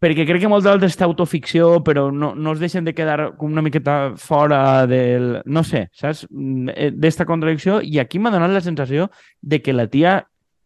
perquè 0.00 0.24
crec 0.28 0.42
que 0.44 0.50
molt 0.50 0.64
d'altres 0.64 0.96
és 0.96 1.04
autoficció, 1.04 1.72
però 1.84 2.08
no, 2.12 2.32
no 2.34 2.54
es 2.56 2.60
deixen 2.62 2.86
de 2.86 2.94
quedar 2.96 3.34
com 3.36 3.52
una 3.52 3.64
miqueta 3.64 4.14
fora 4.16 4.86
del... 4.88 5.42
No 5.44 5.64
sé, 5.64 5.88
saps? 5.96 6.24
Mm, 6.30 6.72
eh, 6.74 6.90
d'esta 6.96 7.28
contradicció. 7.28 7.80
I 7.84 8.00
aquí 8.00 8.18
m'ha 8.18 8.32
donat 8.32 8.52
la 8.54 8.64
sensació 8.64 9.10
de 9.40 9.60
que 9.60 9.76
la 9.76 9.88
tia 9.92 10.20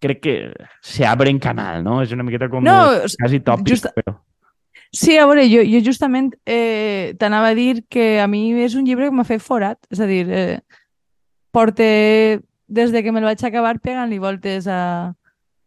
crec 0.04 0.20
que 0.20 0.36
se 0.82 1.06
abre 1.06 1.30
en 1.30 1.40
canal, 1.40 1.82
no? 1.82 2.00
És 2.04 2.12
una 2.12 2.26
miqueta 2.26 2.50
com 2.52 2.64
no, 2.64 2.78
quasi 3.18 3.42
tòpic, 3.42 3.74
just... 3.74 3.90
però... 3.96 4.18
Sí, 4.94 5.16
a 5.18 5.24
veure, 5.26 5.42
jo, 5.50 5.64
jo 5.66 5.80
justament 5.82 6.28
eh, 6.46 7.16
t'anava 7.18 7.48
a 7.50 7.54
dir 7.58 7.82
que 7.90 8.20
a 8.22 8.28
mi 8.30 8.52
és 8.62 8.76
un 8.78 8.84
llibre 8.86 9.08
que 9.08 9.16
m'ha 9.16 9.26
fet 9.26 9.42
forat, 9.42 9.80
és 9.90 9.98
a 9.98 10.06
dir, 10.06 10.28
eh, 10.30 10.60
porte 11.50 11.88
des 12.70 12.92
de 12.94 13.02
que 13.02 13.10
me'l 13.10 13.26
vaig 13.26 13.42
acabar 13.42 13.80
pegant-li 13.82 14.20
voltes 14.22 14.68
a, 14.70 15.14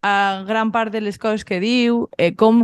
a 0.07 0.43
gran 0.47 0.71
part 0.71 0.93
de 0.93 1.01
les 1.03 1.19
coses 1.19 1.45
que 1.45 1.59
diu, 1.63 2.05
eh, 2.17 2.33
com 2.35 2.63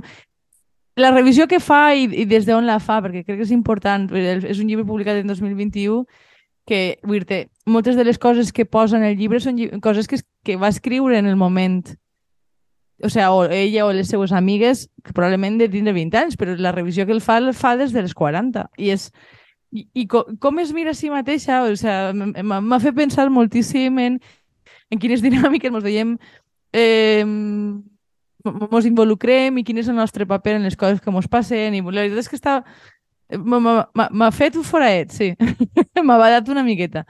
la 0.96 1.12
revisió 1.12 1.48
que 1.50 1.60
fa 1.60 1.96
i, 1.96 2.06
i 2.06 2.26
des 2.30 2.46
d'on 2.46 2.68
la 2.70 2.80
fa, 2.80 3.00
perquè 3.02 3.24
crec 3.26 3.40
que 3.40 3.48
és 3.48 3.56
important, 3.56 4.08
és 4.14 4.60
un 4.62 4.70
llibre 4.70 4.86
publicat 4.86 5.20
en 5.20 5.32
2021 5.32 6.06
que, 6.70 7.00
vull 7.04 7.26
dir 7.28 7.48
moltes 7.66 7.98
de 7.98 8.06
les 8.08 8.20
coses 8.20 8.54
que 8.54 8.66
posa 8.66 8.98
en 8.98 9.04
el 9.04 9.18
llibre 9.18 9.42
són 9.44 9.60
coses 9.84 10.08
que, 10.08 10.22
que 10.46 10.56
va 10.56 10.72
escriure 10.72 11.18
en 11.18 11.28
el 11.28 11.36
moment 11.36 11.84
o 13.04 13.10
sigui, 13.10 13.26
o 13.26 13.44
ella 13.52 13.86
o 13.86 13.92
les 13.92 14.08
seues 14.08 14.32
amigues, 14.32 14.90
que 15.04 15.14
probablement 15.14 15.58
de 15.60 15.68
tindre 15.70 15.94
20 15.94 16.18
anys, 16.18 16.38
però 16.40 16.56
la 16.56 16.72
revisió 16.72 17.06
que 17.06 17.12
el 17.12 17.22
fa, 17.22 17.38
el 17.42 17.54
fa 17.54 17.76
des 17.76 17.92
de 17.92 18.04
les 18.06 18.14
40. 18.14 18.70
I 18.78 18.94
és, 18.96 19.10
i, 19.74 19.88
i 19.94 20.06
com, 20.08 20.38
com 20.40 20.62
es 20.64 20.72
mira 20.74 20.94
a 20.94 20.98
si 20.98 21.10
mateixa, 21.12 21.64
o 21.66 21.76
sigui, 21.76 22.44
m'ha 22.48 22.80
fet 22.80 22.96
pensar 22.96 23.28
moltíssim 23.34 24.00
en, 24.00 24.22
en 24.94 25.02
quines 25.04 25.26
dinàmiques 25.26 25.74
ens 25.74 25.84
veiem 25.84 26.16
eh, 26.74 27.24
mos 28.44 28.86
involucrem 28.90 29.60
i 29.60 29.64
quin 29.64 29.80
és 29.80 29.90
el 29.90 29.96
nostre 29.96 30.28
paper 30.28 30.58
en 30.58 30.68
les 30.68 30.76
coses 30.76 31.02
que 31.02 31.12
ens 31.12 31.30
passen. 31.32 31.76
I 31.76 31.82
la 31.82 32.04
veritat 32.04 32.24
és 32.26 32.32
que 32.32 32.40
està... 32.40 32.62
M'ha 33.34 34.32
fet 34.36 34.58
un 34.60 34.66
foraet, 34.68 35.14
sí. 35.14 35.32
M'ha 36.06 36.18
badat 36.20 36.50
una 36.52 36.66
miqueta. 36.66 37.06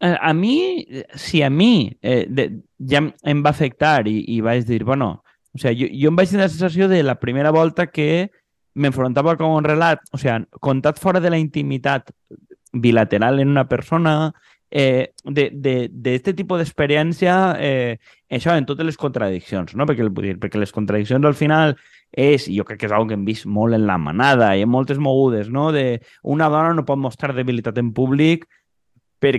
A, 0.00 0.14
a 0.30 0.32
mi, 0.34 0.86
si 1.18 1.42
a 1.42 1.50
mi 1.50 1.90
eh, 2.02 2.24
de, 2.30 2.48
ja 2.78 3.02
em 3.02 3.42
va 3.44 3.50
afectar 3.50 4.06
i, 4.06 4.20
i 4.30 4.40
vaig 4.40 4.64
dir, 4.66 4.84
bueno, 4.86 5.24
o 5.54 5.58
sea, 5.58 5.72
jo, 5.74 5.88
jo 5.90 6.10
em 6.10 6.18
vaig 6.18 6.30
tenir 6.30 6.44
la 6.44 6.52
sensació 6.52 6.88
de 6.88 7.02
la 7.02 7.18
primera 7.18 7.50
volta 7.50 7.88
que 7.90 8.30
m'enfrontava 8.78 9.34
com 9.36 9.56
un 9.56 9.66
relat, 9.66 10.04
o 10.14 10.18
sea, 10.22 10.38
contat 10.62 11.00
fora 11.02 11.20
de 11.20 11.32
la 11.34 11.38
intimitat 11.38 12.12
bilateral 12.72 13.40
en 13.42 13.50
una 13.50 13.66
persona, 13.68 14.32
eh, 14.70 15.12
de, 15.24 15.50
de, 15.52 15.88
de 15.90 16.14
este 16.14 16.32
d'experiència, 16.32 17.56
eh, 17.58 17.98
això 18.30 18.54
en 18.56 18.66
totes 18.68 18.86
les 18.86 18.98
contradiccions, 19.00 19.74
no? 19.74 19.86
perquè, 19.88 20.04
dir, 20.20 20.36
perquè 20.40 20.60
les 20.60 20.72
contradiccions 20.74 21.24
al 21.24 21.36
final 21.38 21.74
és, 22.12 22.48
i 22.48 22.58
jo 22.58 22.66
crec 22.68 22.82
que 22.82 22.88
és 22.88 22.94
una 22.94 23.08
que 23.08 23.16
hem 23.16 23.24
vist 23.24 23.46
molt 23.46 23.76
en 23.76 23.86
la 23.88 23.98
manada 24.00 24.54
i 24.56 24.64
en 24.64 24.72
moltes 24.72 25.00
mogudes, 25.00 25.48
no? 25.52 25.70
de 25.72 26.00
una 26.22 26.50
dona 26.52 26.74
no 26.76 26.86
pot 26.88 27.00
mostrar 27.00 27.34
debilitat 27.36 27.80
en 27.80 27.92
públic 27.96 28.44
per, 29.18 29.34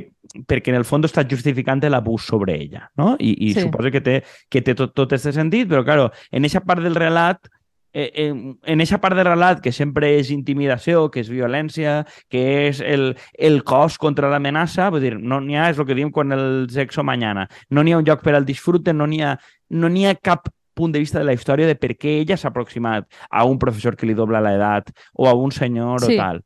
perquè 0.50 0.74
en 0.74 0.80
el 0.80 0.88
fons 0.88 1.08
està 1.08 1.24
justificant 1.30 1.82
l'abús 1.92 2.26
sobre 2.28 2.58
ella, 2.58 2.90
no? 3.00 3.14
I, 3.20 3.32
i 3.48 3.54
sí. 3.54 3.64
suposo 3.64 3.92
que 3.94 4.02
té, 4.04 4.18
que 4.52 4.62
té 4.66 4.76
tot, 4.76 4.92
tot 4.98 5.16
aquest 5.16 5.38
sentit, 5.38 5.70
però, 5.72 5.86
claro, 5.88 6.10
en 6.32 6.44
aquesta 6.44 6.66
part 6.68 6.84
del 6.84 6.98
relat 7.00 7.48
en, 7.94 8.60
en 8.64 8.82
esa 8.82 9.00
part 9.02 9.18
de 9.18 9.24
relat 9.24 9.62
que 9.62 9.72
sempre 9.72 10.12
és 10.20 10.30
intimidació, 10.34 11.08
que 11.10 11.24
és 11.24 11.32
violència, 11.32 12.04
que 12.30 12.44
és 12.68 12.84
el, 12.86 13.16
el 13.34 13.64
cos 13.64 13.98
contra 13.98 14.30
l'amenaça, 14.30 14.90
vull 14.94 15.04
dir, 15.04 15.16
no 15.18 15.42
n'hi 15.42 15.58
ha, 15.58 15.70
és 15.74 15.80
el 15.80 15.88
que 15.90 15.98
diem 15.98 16.12
quan 16.14 16.32
el 16.36 16.70
sexo 16.74 17.04
mañana, 17.04 17.48
no 17.70 17.84
n'hi 17.84 17.96
ha 17.96 18.02
un 18.02 18.08
lloc 18.08 18.24
per 18.26 18.36
al 18.38 18.46
disfrute, 18.46 18.94
no 18.94 19.08
n'hi 19.10 19.24
ha, 19.26 19.36
no 19.70 19.90
ha 19.90 20.16
cap 20.22 20.50
punt 20.80 20.94
de 20.94 21.00
vista 21.00 21.20
de 21.20 21.26
la 21.26 21.34
història 21.36 21.68
de 21.68 21.76
per 21.76 21.98
què 22.00 22.22
ella 22.22 22.38
s'ha 22.40 22.54
aproximat 22.54 23.10
a 23.30 23.44
un 23.44 23.60
professor 23.60 23.98
que 24.00 24.08
li 24.08 24.16
dobla 24.16 24.40
l'edat 24.40 24.94
o 25.14 25.28
a 25.28 25.34
un 25.36 25.52
senyor 25.52 26.06
sí. 26.06 26.14
o 26.14 26.22
tal. 26.22 26.40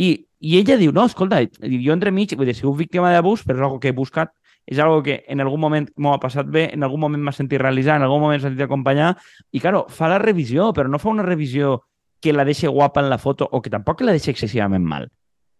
I, 0.00 0.08
I 0.40 0.56
ella 0.62 0.78
diu, 0.80 0.92
no, 0.92 1.04
escolta, 1.04 1.42
jo 1.44 1.92
entremig, 1.92 2.32
vull 2.38 2.48
dir, 2.48 2.56
si 2.56 2.64
sigut 2.64 2.78
víctima 2.80 3.12
d'abús, 3.12 3.44
però 3.44 3.58
és 3.58 3.66
una 3.66 3.82
que 3.82 3.92
he 3.92 3.96
buscat 3.96 4.32
és 4.66 4.78
algo 4.78 5.02
que 5.02 5.24
en 5.28 5.40
algun 5.40 5.60
moment 5.60 5.88
m'ho 5.96 6.14
ha 6.14 6.20
passat 6.20 6.46
bé, 6.46 6.70
en 6.72 6.82
algun 6.82 7.00
moment 7.00 7.22
m'ha 7.22 7.32
sentit 7.32 7.60
realitzar, 7.60 7.96
en 7.96 8.02
algun 8.06 8.20
moment 8.20 8.40
m'ha 8.40 8.48
sentit 8.48 8.64
acompanyar, 8.64 9.16
i, 9.52 9.60
claro, 9.60 9.86
fa 9.88 10.08
la 10.08 10.18
revisió, 10.18 10.72
però 10.72 10.88
no 10.88 10.98
fa 10.98 11.10
una 11.10 11.22
revisió 11.22 11.82
que 12.20 12.32
la 12.32 12.44
deixi 12.44 12.66
guapa 12.66 13.02
en 13.02 13.10
la 13.10 13.18
foto 13.18 13.46
o 13.50 13.60
que 13.60 13.70
tampoc 13.70 14.00
la 14.00 14.12
deixi 14.12 14.30
excessivament 14.30 14.84
mal. 14.84 15.10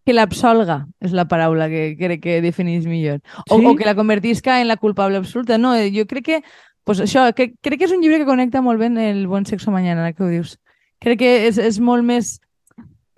que 0.05 0.13
l'absolga 0.13 0.87
és 1.01 1.13
la 1.17 1.25
paraula 1.25 1.65
que 1.73 1.97
crec 1.97 2.21
que 2.21 2.43
definís 2.43 2.85
millor. 2.85 3.23
O, 3.49 3.57
Sí? 3.59 3.67
o 3.67 3.75
que 3.75 3.87
la 3.87 3.95
convertisca 3.95 4.61
en 4.61 4.69
la 4.69 4.77
culpable 4.77 5.17
absoluta. 5.17 5.57
No, 5.57 5.75
eh, 5.75 5.91
jo 5.97 6.05
crec 6.07 6.25
que, 6.25 6.43
pues 6.85 7.01
això, 7.01 7.33
que, 7.33 7.55
crec 7.63 7.79
que 7.79 7.85
és 7.87 7.93
un 7.93 8.03
llibre 8.03 8.19
que 8.19 8.27
connecta 8.27 8.61
molt 8.61 8.79
bé 8.79 8.93
el 9.11 9.27
Bon 9.27 9.47
Sexo 9.47 9.71
Mañana, 9.71 10.13
que 10.13 10.23
ho 10.23 10.29
dius. 10.29 10.59
Crec 11.01 11.19
que 11.19 11.47
és, 11.49 11.57
és 11.57 11.81
molt 11.81 12.05
més 12.05 12.39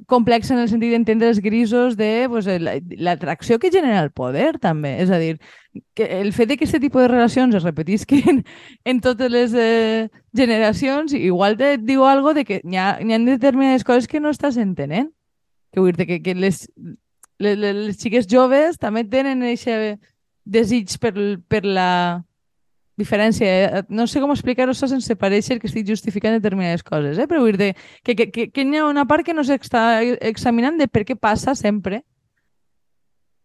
complex 0.07 0.51
en 0.51 0.59
el 0.63 0.69
sentit 0.71 0.93
d'entendre 0.95 1.29
els 1.29 1.41
grisos 1.43 1.97
de 1.99 2.27
pues, 2.31 2.47
la- 2.47 2.79
l'atracció 2.97 3.59
que 3.59 3.71
genera 3.71 4.03
el 4.03 4.11
poder, 4.11 4.59
també. 4.63 4.97
És 5.03 5.11
a 5.11 5.19
dir, 5.19 5.37
que 5.95 6.07
el 6.21 6.33
fet 6.33 6.49
que 6.55 6.65
aquest 6.65 6.81
tipus 6.81 7.03
de 7.03 7.09
relacions 7.09 7.55
es 7.55 7.67
repetisquen 7.67 8.45
en 8.85 9.01
totes 9.01 9.31
les 9.31 9.55
eh, 9.55 10.09
generacions, 10.35 11.13
igual 11.13 11.57
te 11.57 11.77
diu 11.79 12.05
algo 12.07 12.35
de 12.35 12.45
que 12.45 12.61
hi 12.65 12.77
ha, 12.77 12.97
ha 12.99 13.19
determinades 13.27 13.85
coses 13.85 14.09
que 14.09 14.21
no 14.21 14.31
estàs 14.31 14.57
entenent. 14.57 15.11
Que 15.73 15.83
vull 15.83 15.93
dir 15.93 16.07
que, 16.07 16.23
que 16.23 16.35
les, 16.35 16.65
les, 17.39 17.59
les 17.59 17.99
xiques 17.99 18.27
joves 18.31 18.79
també 18.79 19.05
tenen 19.05 19.43
aquest 19.43 20.01
desig 20.47 20.95
per, 21.03 21.13
per 21.51 21.65
la 21.67 22.23
diferència. 22.97 23.47
eh? 23.47 23.85
No 23.89 24.07
sé 24.07 24.21
com 24.21 24.33
explicar-ho 24.35 24.73
això 24.73 24.89
sense 24.91 25.17
parèixer 25.21 25.61
que 25.61 25.69
estic 25.71 25.87
justificant 25.89 26.37
determinades 26.37 26.85
coses, 26.87 27.19
eh? 27.19 27.29
però 27.29 27.45
vull 27.45 27.59
dir 27.61 27.75
que, 28.03 28.15
que, 28.15 28.31
que, 28.33 28.51
que 28.51 28.67
hi 28.67 28.77
ha 28.77 28.87
una 28.89 29.07
part 29.07 29.27
que 29.27 29.35
no 29.37 29.45
s'està 29.45 30.03
examinant 30.21 30.79
de 30.81 30.89
per 30.89 31.05
què 31.09 31.17
passa 31.17 31.55
sempre. 31.55 32.03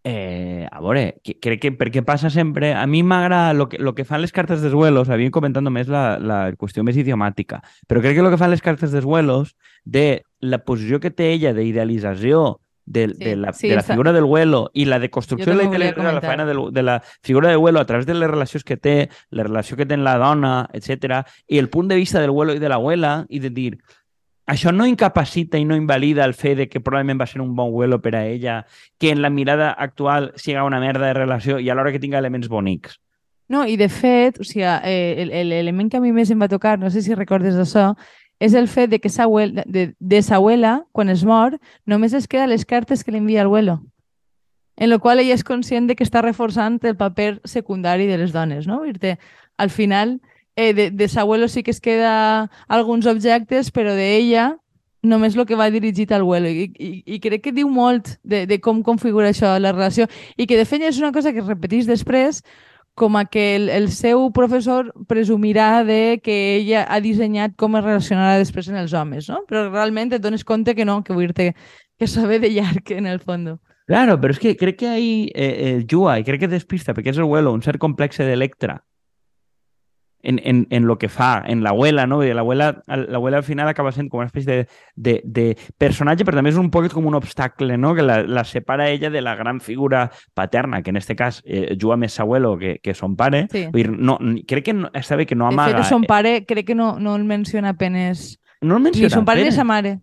Eh, 0.03 0.65
a 0.71 0.79
veure, 0.81 1.21
crec 1.21 1.59
que 1.61 1.71
perquè 1.77 2.01
passa 2.01 2.31
sempre... 2.33 2.71
A 2.73 2.87
mi 2.89 3.03
m'agrada 3.05 3.53
lo 3.53 3.67
que, 3.69 3.77
lo 3.77 3.93
que 3.93 4.05
fan 4.05 4.23
les 4.23 4.33
cartes 4.33 4.63
desvuelos, 4.63 5.11
havia 5.13 5.29
comentant 5.29 5.69
més 5.69 5.91
la, 5.91 6.17
la 6.17 6.39
qüestió 6.57 6.81
més 6.83 6.97
idiomàtica, 6.97 7.61
però 7.87 8.01
crec 8.01 8.17
que 8.17 8.25
el 8.25 8.31
que 8.33 8.41
fan 8.41 8.49
les 8.49 8.65
cartes 8.65 8.95
desvuelos 8.95 9.53
de 9.85 10.23
la 10.41 10.63
posició 10.65 10.99
que 10.99 11.13
té 11.13 11.29
ella 11.35 11.53
d'idealització 11.53 12.60
de, 12.85 13.07
Sí, 13.09 13.23
de, 13.23 13.35
la, 13.35 13.53
sí, 13.53 13.69
de 13.69 13.75
la 13.75 13.83
figura 13.83 14.11
del 14.13 14.25
vuelo 14.25 14.69
i 14.73 14.85
la 14.85 14.99
deconstrucció 14.99 15.45
Jo 15.45 15.51
de 15.51 15.57
la 15.57 15.69
idealització 15.69 16.03
de 16.03 16.13
la 16.13 16.21
feina 16.21 16.45
del, 16.45 16.73
de 16.73 16.83
la 16.83 17.01
figura 17.21 17.49
del 17.49 17.57
vuelo 17.59 17.79
a 17.79 17.85
través 17.85 18.05
de 18.05 18.13
les 18.15 18.29
relacions 18.29 18.63
que 18.63 18.77
té, 18.77 19.09
la 19.29 19.43
relació 19.43 19.77
que 19.77 19.85
té 19.85 19.97
la 19.97 20.17
dona, 20.17 20.67
etc 20.73 21.21
i 21.47 21.57
el 21.59 21.69
punt 21.69 21.87
de 21.89 21.95
vista 21.95 22.19
del 22.19 22.31
vuelo 22.31 22.53
i 22.53 22.59
de 22.59 22.69
l'abuela 22.69 23.25
i 23.29 23.39
de 23.39 23.49
dir, 23.49 23.77
això 24.47 24.73
no 24.73 24.85
incapacita 24.89 25.57
i 25.57 25.63
no 25.65 25.75
invalida 25.77 26.25
el 26.25 26.33
fet 26.33 26.57
de 26.57 26.67
que 26.67 26.81
probablement 26.81 27.21
va 27.21 27.27
ser 27.27 27.39
un 27.41 27.55
bon 27.55 27.71
vuelo 27.71 28.01
per 28.01 28.15
a 28.17 28.25
ella, 28.27 28.65
que 28.97 29.11
en 29.11 29.21
la 29.21 29.29
mirada 29.29 29.71
actual 29.71 30.33
siga 30.35 30.63
una 30.65 30.79
merda 30.79 31.05
de 31.07 31.13
relació 31.13 31.59
i 31.59 31.69
alhora 31.69 31.91
que 31.93 31.99
tinga 31.99 32.17
elements 32.19 32.49
bonics. 32.49 32.99
No, 33.47 33.65
i 33.67 33.75
de 33.77 33.87
fet, 33.89 34.39
o 34.39 34.43
sigui, 34.43 34.63
eh, 34.63 35.15
el- 35.21 35.31
el- 35.31 35.49
l'element 35.49 35.89
que 35.91 35.97
a 35.97 36.01
mi 36.01 36.11
més 36.11 36.29
em 36.31 36.41
va 36.41 36.47
tocar, 36.47 36.79
no 36.79 36.89
sé 36.89 37.01
si 37.01 37.13
recordes 37.15 37.55
això, 37.55 37.95
és 38.41 38.55
el 38.57 38.67
fet 38.67 38.89
de 38.89 38.97
que 38.99 39.09
sa 39.13 39.27
abuela, 39.29 39.63
de, 39.67 39.93
de 39.99 40.21
sa 40.25 40.39
abuela, 40.39 40.87
quan 40.91 41.13
es 41.13 41.21
mor, 41.23 41.59
només 41.85 42.15
es 42.17 42.25
queda 42.27 42.49
les 42.49 42.65
cartes 42.65 43.03
que 43.05 43.13
li 43.13 43.19
envia 43.21 43.43
el 43.43 43.51
abuelo. 43.51 43.83
En 44.81 44.89
lo 44.89 44.97
qual 44.99 45.19
ella 45.21 45.35
és 45.37 45.45
conscient 45.45 45.85
de 45.85 45.93
que 45.95 46.03
està 46.03 46.23
reforçant 46.25 46.79
el 46.81 46.97
paper 46.97 47.35
secundari 47.45 48.07
de 48.09 48.17
les 48.17 48.33
dones, 48.33 48.65
no? 48.65 48.81
Dir-te, 48.81 49.19
al 49.61 49.69
final, 49.69 50.17
eh, 50.55 50.73
de, 50.73 50.89
de 50.89 51.07
sa 51.07 51.21
abuelo 51.21 51.47
sí 51.47 51.61
que 51.61 51.69
es 51.69 51.79
queda 51.79 52.49
alguns 52.67 53.05
objectes, 53.05 53.69
però 53.69 53.93
de 53.93 54.09
ella 54.17 54.57
només 55.03 55.37
el 55.37 55.45
que 55.45 55.55
va 55.55 55.69
dirigit 55.69 56.11
al 56.11 56.25
abuelo. 56.25 56.49
I, 56.49 56.73
i, 56.81 56.91
i 57.05 57.19
crec 57.21 57.45
que 57.45 57.53
diu 57.53 57.69
molt 57.69 58.15
de, 58.23 58.47
de 58.49 58.57
com 58.57 58.81
configura 58.81 59.29
això 59.29 59.53
la 59.61 59.75
relació 59.75 60.09
i 60.33 60.49
que 60.49 60.57
de 60.57 60.65
fet 60.65 60.81
és 60.81 60.97
una 60.97 61.13
cosa 61.13 61.29
que 61.29 61.45
es 61.45 61.49
repeteix 61.49 61.85
després 61.85 62.41
com 62.95 63.17
a 63.17 63.25
que 63.25 63.55
el, 63.55 63.69
el 63.69 63.89
seu 63.91 64.27
professor 64.35 64.91
presumirà 65.07 65.83
de 65.87 66.19
que 66.23 66.37
ella 66.57 66.83
ha 66.89 66.99
dissenyat 67.01 67.55
com 67.57 67.77
es 67.79 67.85
relacionarà 67.85 68.37
després 68.41 68.69
en 68.69 68.77
els 68.81 68.93
homes, 68.93 69.29
no? 69.31 69.41
Però 69.49 69.67
realment 69.69 70.13
et 70.13 70.23
dones 70.23 70.43
compte 70.43 70.75
que 70.75 70.85
no, 70.85 71.01
que 71.03 71.15
vull 71.15 71.31
dir 71.33 71.53
que 71.97 72.07
sabe 72.07 72.39
de 72.39 72.49
llarg 72.49 72.91
en 72.91 73.07
el 73.07 73.19
fons. 73.21 73.59
Claro, 73.87 74.15
però 74.21 74.33
és 74.33 74.39
que 74.39 74.55
crec 74.57 74.77
que 74.79 74.87
ahí 74.89 75.13
eh, 75.35 75.51
eh, 75.51 75.85
juga 75.89 76.19
i 76.19 76.23
crec 76.23 76.45
que 76.45 76.51
despista, 76.51 76.93
perquè 76.95 77.11
és 77.11 77.19
el 77.19 77.27
vuelo, 77.27 77.53
un 77.53 77.63
cert 77.65 77.81
complexe 77.81 78.25
d'Electra 78.27 78.79
en, 80.23 80.39
en, 80.43 80.67
en 80.69 80.85
lo 80.85 80.97
que 80.97 81.09
fa, 81.09 81.43
en 81.45 81.63
l'abuela, 81.63 82.05
no? 82.07 82.23
I 82.23 82.33
L'abuela 82.33 82.81
l'abuela 82.87 83.37
al 83.37 83.43
final 83.43 83.67
acaba 83.67 83.91
sent 83.91 84.09
com 84.09 84.19
una 84.19 84.27
espècie 84.27 84.51
de, 84.51 84.67
de, 84.95 85.21
de 85.25 85.45
personatge, 85.77 86.25
però 86.25 86.37
també 86.37 86.51
és 86.53 86.57
un 86.61 86.69
poc 86.71 86.87
com 86.93 87.05
un 87.05 87.15
obstacle, 87.15 87.77
no? 87.77 87.93
Que 87.95 88.01
la, 88.03 88.21
la 88.23 88.43
separa 88.43 88.89
ella 88.89 89.09
de 89.09 89.21
la 89.21 89.35
gran 89.35 89.61
figura 89.61 90.11
paterna, 90.33 90.81
que 90.81 90.89
en 90.91 90.97
este 90.97 91.15
cas 91.15 91.41
eh, 91.45 91.75
juga 91.79 91.97
més 91.97 92.19
abuelo 92.19 92.57
que, 92.57 92.79
que 92.83 92.93
son 92.93 93.15
pare. 93.15 93.47
Sí. 93.51 93.65
Vull 93.71 93.81
dir, 93.83 93.91
no, 93.97 94.19
crec 94.47 94.65
que 94.65 94.73
no, 94.73 94.89
està 94.93 95.15
bé 95.17 95.25
que 95.25 95.35
no 95.35 95.47
De 95.49 95.53
amaga... 95.55 95.77
fet, 95.81 95.89
son 95.89 96.03
pare 96.03 96.45
crec 96.45 96.67
que 96.67 96.75
no, 96.75 96.97
no 96.99 97.15
el 97.15 97.23
menciona 97.25 97.69
apenes... 97.75 98.39
no 98.61 98.77
el 98.77 98.83
Ni 98.83 98.89
menciona 98.91 99.09
son 99.09 99.25
pare 99.25 99.41
ni 99.41 99.47
apenas. 99.49 99.55
sa 99.55 99.63
mare. 99.63 99.99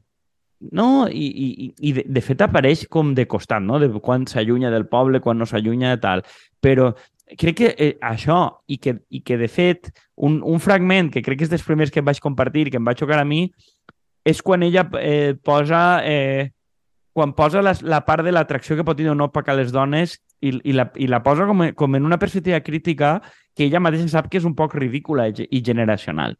No, 0.60 1.06
i, 1.06 1.26
i- 1.30 1.74
i 1.86 1.92
de, 1.94 2.02
de 2.08 2.20
fet 2.20 2.40
apareix 2.42 2.80
com 2.90 3.12
de 3.14 3.28
costat, 3.30 3.62
no? 3.62 3.78
De 3.78 3.86
quan 4.02 4.24
s'allunya 4.26 4.72
del 4.74 4.88
poble, 4.90 5.20
quan 5.22 5.38
no 5.38 5.46
s'allunya, 5.46 5.92
tal. 6.02 6.24
Però 6.58 6.88
crec 7.36 7.56
que 7.56 7.74
eh, 7.76 7.96
això, 8.00 8.62
i 8.68 8.78
que, 8.78 8.96
i 9.10 9.20
que 9.20 9.36
de 9.36 9.48
fet 9.48 9.90
un, 10.16 10.40
un 10.44 10.60
fragment 10.60 11.10
que 11.12 11.22
crec 11.22 11.38
que 11.40 11.44
és 11.48 11.50
dels 11.52 11.66
primers 11.66 11.90
que 11.92 12.00
em 12.00 12.06
vaig 12.06 12.20
compartir, 12.24 12.70
que 12.70 12.78
em 12.80 12.86
va 12.86 12.96
xocar 12.96 13.18
a 13.20 13.26
mi, 13.28 13.50
és 14.24 14.40
quan 14.42 14.62
ella 14.62 14.88
eh, 15.00 15.34
posa... 15.42 16.00
Eh, 16.04 16.50
quan 17.18 17.32
posa 17.34 17.58
la, 17.66 17.72
la 17.82 18.04
part 18.06 18.22
de 18.22 18.30
l'atracció 18.30 18.76
que 18.78 18.84
pot 18.86 18.94
tenir 18.94 19.10
o 19.10 19.14
no 19.18 19.26
per 19.34 19.42
a 19.50 19.54
les 19.58 19.72
dones 19.74 20.12
i, 20.38 20.52
i, 20.70 20.72
la, 20.76 20.84
i 20.94 21.08
la 21.10 21.18
posa 21.24 21.48
com, 21.48 21.64
com 21.74 21.96
en 21.98 22.04
una 22.06 22.18
perspectiva 22.20 22.60
crítica 22.62 23.16
que 23.58 23.64
ella 23.64 23.80
mateixa 23.82 24.06
sap 24.12 24.28
que 24.30 24.38
és 24.38 24.46
un 24.46 24.54
poc 24.54 24.76
ridícula 24.78 25.24
i, 25.26 25.32
ge- 25.34 25.48
i 25.50 25.58
generacional. 25.66 26.36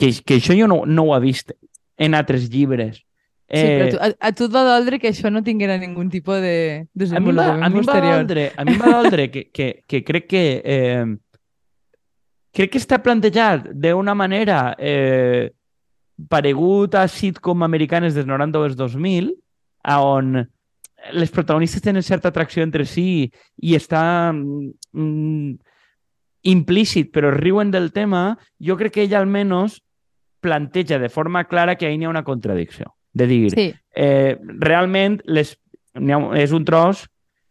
Que, 0.00 0.08
que 0.24 0.38
això 0.38 0.56
jo 0.56 0.64
no, 0.70 0.78
no 0.88 1.04
ho 1.10 1.12
he 1.12 1.20
vist 1.26 1.52
en 2.00 2.16
altres 2.16 2.46
llibres. 2.48 3.02
Sí, 3.48 3.64
però 3.64 3.84
a 3.86 3.90
tu, 3.90 3.96
a, 3.96 4.08
a 4.28 4.32
tu 4.36 4.44
et 4.44 4.52
va 4.52 4.62
doldre 4.66 4.98
que 5.00 5.08
això 5.08 5.30
no 5.32 5.40
tinguera 5.40 5.78
ningun 5.80 6.10
tipus 6.12 6.36
de 6.42 6.56
a 6.76 6.82
mi, 6.84 7.32
va, 7.32 7.46
desenvolupament 7.56 7.64
a 7.64 7.70
mi 7.72 7.84
doldre, 8.10 8.42
a 8.52 8.66
mi 8.68 8.74
em 8.74 8.82
va 8.82 8.90
doldre 8.92 9.30
que, 9.32 9.46
que, 9.48 9.68
que 9.88 10.02
crec 10.04 10.26
que 10.28 10.42
eh, 10.60 11.06
crec 12.52 12.74
que 12.74 12.82
està 12.82 12.98
plantejat 13.00 13.70
d'una 13.72 14.12
manera 14.12 14.74
eh, 14.76 15.48
paregut 16.28 16.98
a 17.00 17.06
sitcom 17.08 17.64
americanes 17.64 18.12
dels 18.12 18.28
90 18.28 18.60
o 18.60 18.68
els 18.68 18.76
2000 18.76 19.32
a 19.88 19.96
on 20.04 20.42
les 21.16 21.32
protagonistes 21.32 21.80
tenen 21.80 22.04
certa 22.04 22.28
atracció 22.28 22.60
entre 22.66 22.84
si 22.84 23.30
i 23.64 23.74
està 23.78 24.02
mm, 24.34 25.56
implícit 26.52 27.08
però 27.14 27.32
riuen 27.32 27.72
del 27.72 27.94
tema, 27.96 28.36
jo 28.60 28.76
crec 28.76 28.98
que 28.98 29.08
ella 29.08 29.22
almenys 29.22 29.80
planteja 30.44 31.00
de 31.00 31.08
forma 31.08 31.46
clara 31.48 31.76
que 31.80 31.86
ahí 31.86 31.96
n'hi 31.96 32.04
ha 32.04 32.12
una 32.12 32.26
contradicció. 32.28 32.97
De 33.18 33.26
dir, 33.26 33.50
Sí, 33.54 33.68
eh, 33.96 34.36
realment 34.62 35.18
les, 35.26 35.56
ha, 35.98 36.20
és 36.38 36.52
un 36.54 36.64
tros 36.68 37.06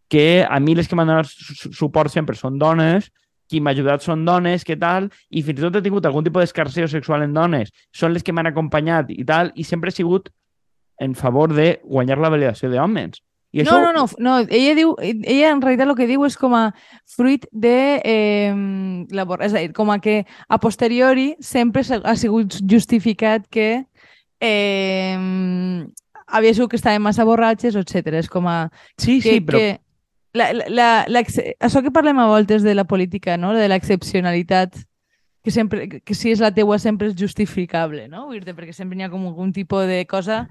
que 0.08 0.46
a 0.48 0.60
mi 0.64 0.76
les 0.78 0.88
que 0.88 0.96
m'han 0.96 1.10
donat 1.12 1.28
su- 1.28 1.56
su- 1.56 1.74
suport 1.76 2.10
sempre 2.14 2.36
són 2.40 2.58
dones, 2.62 3.10
qui 3.48 3.60
m'ha 3.64 3.72
ajudat 3.76 4.02
són 4.04 4.26
dones, 4.28 4.64
què 4.68 4.76
tal, 4.80 5.10
i 5.32 5.42
fins 5.44 5.60
i 5.60 5.64
tot 5.68 5.76
he 5.80 5.82
tingut 5.84 6.06
algun 6.08 6.24
tipus 6.24 6.44
d'escarceo 6.44 6.88
sexual 6.92 7.24
en 7.24 7.34
dones, 7.36 7.72
són 7.96 8.14
les 8.16 8.24
que 8.24 8.34
m'han 8.36 8.48
acompanyat 8.52 9.12
i 9.12 9.24
tal, 9.28 9.52
i 9.56 9.64
sempre 9.68 9.92
he 9.92 9.96
sigut 9.96 10.30
en 11.00 11.14
favor 11.16 11.54
de 11.54 11.80
guanyar 11.84 12.18
la 12.20 12.30
validació 12.34 12.70
d'homes. 12.72 13.20
I 13.56 13.64
no, 13.64 13.78
no, 13.80 13.94
no, 13.94 14.04
no, 14.20 14.32
ella 14.52 14.74
diu, 14.76 14.90
ella 15.00 15.52
en 15.54 15.62
realitat 15.64 15.88
el 15.88 15.96
que 15.96 16.08
diu 16.10 16.26
és 16.28 16.36
com 16.38 16.54
a 16.54 16.66
fruit 17.16 17.46
de 17.52 18.02
eh, 18.04 18.52
la, 19.16 19.24
és 19.40 19.54
a 19.56 19.62
dir, 19.62 19.72
com 19.74 19.90
a 19.94 20.00
que 20.04 20.26
a 20.48 20.58
posteriori 20.60 21.30
sempre 21.40 21.84
ha 22.04 22.16
sigut 22.20 22.60
justificat 22.68 23.48
que 23.50 23.86
eh, 24.40 25.18
havia 26.28 26.54
sigut 26.54 26.72
que 26.72 26.80
estaven 26.80 27.02
massa 27.02 27.26
borratxes, 27.26 27.76
etc. 27.76 28.20
És 28.22 28.30
com 28.30 28.48
a 28.48 28.70
Sí, 28.98 29.20
que, 29.22 29.38
sí, 29.38 29.42
però... 29.42 29.60
que 29.60 29.80
la, 30.38 30.52
la, 30.54 30.90
la, 31.10 31.24
això 31.24 31.82
que 31.82 31.94
parlem 31.94 32.20
a 32.20 32.28
voltes 32.30 32.64
de 32.64 32.76
la 32.76 32.86
política, 32.86 33.38
no? 33.38 33.54
de 33.56 33.68
l'excepcionalitat, 33.72 34.76
que, 35.42 35.52
sempre, 35.52 35.88
que 35.88 36.16
si 36.18 36.34
és 36.34 36.44
la 36.44 36.52
teua 36.54 36.78
sempre 36.80 37.08
és 37.10 37.16
justificable, 37.18 38.08
no? 38.12 38.28
Vull 38.28 38.44
dir 38.44 38.54
perquè 38.54 38.76
sempre 38.76 39.00
hi 39.00 39.06
ha 39.06 39.10
com 39.10 39.26
algun 39.30 39.54
tipus 39.56 39.88
de 39.88 40.04
cosa 40.06 40.46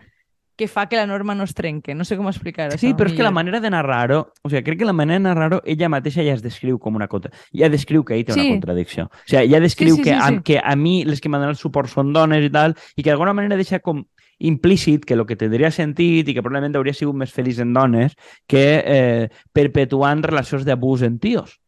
que 0.57 0.69
fa 0.69 0.87
que 0.89 0.97
la 0.97 1.07
norma 1.07 1.35
no 1.35 1.45
es 1.45 1.53
trenque. 1.55 1.95
No 1.95 2.05
sé 2.05 2.17
com 2.17 2.29
explicar 2.29 2.71
Sí, 2.81 2.95
però 2.97 3.11
és 3.11 3.17
que 3.17 3.23
la 3.23 3.31
manera 3.31 3.61
de 3.61 3.71
narrar-ho, 3.71 4.33
o 4.43 4.49
sigui, 4.49 4.63
crec 4.65 4.79
que 4.81 4.89
la 4.89 4.95
manera 4.97 5.21
de 5.21 5.25
narrar-ho, 5.29 5.61
ella 5.65 5.91
mateixa 5.93 6.25
ja 6.25 6.33
es 6.33 6.43
descriu 6.43 6.79
com 6.81 6.97
una 6.97 7.09
contra... 7.09 7.31
Ja 7.53 7.69
descriu 7.69 8.05
que 8.05 8.17
ell 8.17 8.25
té 8.25 8.33
Sí. 8.33 8.41
una 8.41 8.57
contradicció. 8.57 9.05
O 9.13 9.29
sigui, 9.29 9.51
ja 9.53 9.61
descriu 9.61 9.97
sí, 9.97 10.03
que, 10.03 10.15
sí, 10.15 10.17
a, 10.17 10.29
sí. 10.29 10.41
que 10.43 10.59
a 10.65 10.77
mi 10.77 11.05
les 11.05 11.21
que 11.21 11.29
m'han 11.29 11.45
donat 11.45 11.61
suport 11.61 11.93
són 11.93 12.13
dones 12.17 12.45
i 12.45 12.51
tal, 12.51 12.75
i 12.97 13.03
que 13.03 13.11
d'alguna 13.11 13.37
manera 13.37 13.61
deixa 13.61 13.81
com 13.85 14.07
implícit 14.39 15.05
que 15.05 15.15
el 15.15 15.25
que 15.25 15.37
tindria 15.37 15.71
sentit 15.71 16.29
i 16.29 16.35
que 16.35 16.43
probablement 16.43 16.77
hauria 16.77 16.93
sigut 16.97 17.17
més 17.17 17.33
feliç 17.33 17.61
en 17.61 17.73
dones 17.73 18.17
que 18.49 18.83
eh, 18.85 19.29
perpetuant 19.53 20.25
relacions 20.25 20.65
d'abús 20.65 21.03
en 21.03 21.19
tios. 21.19 21.59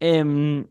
Eh, 0.00 0.64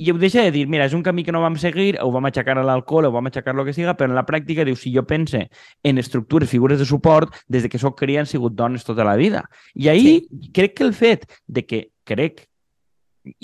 i 0.00 0.10
ho 0.10 0.16
deixa 0.16 0.40
de 0.46 0.50
dir, 0.54 0.64
mira, 0.72 0.86
és 0.88 0.94
un 0.96 1.02
camí 1.04 1.22
que 1.26 1.32
no 1.32 1.42
vam 1.44 1.58
seguir, 1.60 1.98
ho 2.00 2.08
vam 2.14 2.24
aixecar 2.30 2.56
a 2.56 2.64
l'alcohol, 2.64 3.10
ho 3.10 3.12
vam 3.12 3.28
aixecar 3.28 3.52
el 3.52 3.66
que 3.66 3.74
siga, 3.76 3.92
però 3.98 4.08
en 4.08 4.16
la 4.16 4.24
pràctica 4.24 4.64
diu, 4.64 4.78
si 4.80 4.94
jo 4.94 5.04
pense 5.04 5.42
en 5.84 6.00
estructures, 6.00 6.48
figures 6.48 6.80
de 6.80 6.86
suport, 6.88 7.34
des 7.52 7.66
de 7.66 7.68
que 7.68 7.78
sóc 7.78 7.98
cria 7.98 8.22
han 8.22 8.30
sigut 8.30 8.56
dones 8.56 8.86
tota 8.86 9.04
la 9.04 9.16
vida. 9.20 9.44
I 9.74 9.90
ahí 9.92 10.06
sí. 10.06 10.50
crec 10.56 10.78
que 10.78 10.86
el 10.88 10.94
fet 10.96 11.26
de 11.46 11.66
que, 11.66 11.82
crec, 12.08 12.46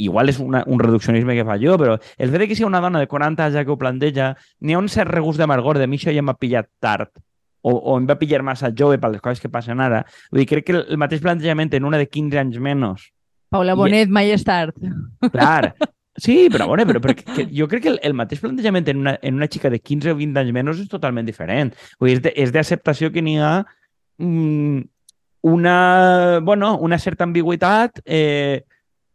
igual 0.01 0.33
és 0.33 0.41
una, 0.41 0.63
un 0.67 0.81
reduccionisme 0.81 1.37
que 1.37 1.45
fa 1.45 1.59
jo, 1.61 1.77
però 1.77 1.99
el 2.01 2.33
fet 2.33 2.41
de 2.41 2.49
que 2.49 2.57
sigui 2.57 2.71
una 2.71 2.81
dona 2.81 3.03
de 3.05 3.11
40 3.11 3.45
anys 3.45 3.59
ja 3.59 3.65
que 3.67 3.75
ho 3.75 3.77
planteja, 3.77 4.31
n'hi 4.61 4.73
ha 4.73 4.81
un 4.81 4.89
cert 4.89 5.13
regust 5.13 5.43
d'amargor 5.43 5.77
de 5.77 5.87
mi 5.87 6.01
això 6.01 6.15
ja 6.15 6.25
m'ha 6.25 6.39
pillat 6.41 6.71
tard 6.81 7.13
o, 7.67 7.75
o 7.75 7.99
em 7.99 8.07
va 8.09 8.17
pillar 8.17 8.41
massa 8.47 8.71
jove 8.73 8.97
per 9.03 9.11
les 9.13 9.21
coses 9.21 9.43
que 9.43 9.51
passen 9.53 9.83
ara. 9.83 10.05
Vull 10.31 10.45
dir, 10.45 10.49
crec 10.55 10.69
que 10.69 10.79
el, 10.79 10.97
mateix 10.97 11.21
plantejament 11.21 11.75
en 11.77 11.85
una 11.85 12.01
de 12.01 12.09
15 12.09 12.41
anys 12.47 12.63
menys 12.63 13.11
Paula 13.51 13.77
Bonet, 13.79 14.11
mai 14.11 14.33
és 14.35 14.43
tard. 14.47 14.75
Clar. 15.35 15.75
Sí, 16.17 16.49
però, 16.53 16.67
bueno, 16.67 16.87
però, 16.89 17.01
però 17.05 17.15
que, 17.17 17.47
jo 17.53 17.69
crec 17.69 17.83
que 17.85 17.91
el, 17.93 17.99
el 18.03 18.15
mateix 18.17 18.41
plantejament 18.41 18.87
en 18.89 19.03
una, 19.03 19.17
en 19.21 19.37
una 19.37 19.49
xica 19.53 19.71
de 19.73 19.81
15 19.81 20.15
o 20.15 20.17
20 20.17 20.41
anys 20.41 20.55
menys 20.57 20.85
és 20.85 20.93
totalment 20.93 21.27
diferent. 21.29 21.75
Vull 22.01 22.17
dir, 22.17 22.33
és 22.33 22.53
d'acceptació 22.55 23.11
que 23.13 23.25
n'hi 23.25 23.37
ha 23.37 23.59
mm, 24.23 24.81
una, 25.47 26.41
bueno, 26.43 26.77
una 26.79 26.99
certa 26.99 27.25
ambigüitat 27.25 28.01
eh, 28.05 28.65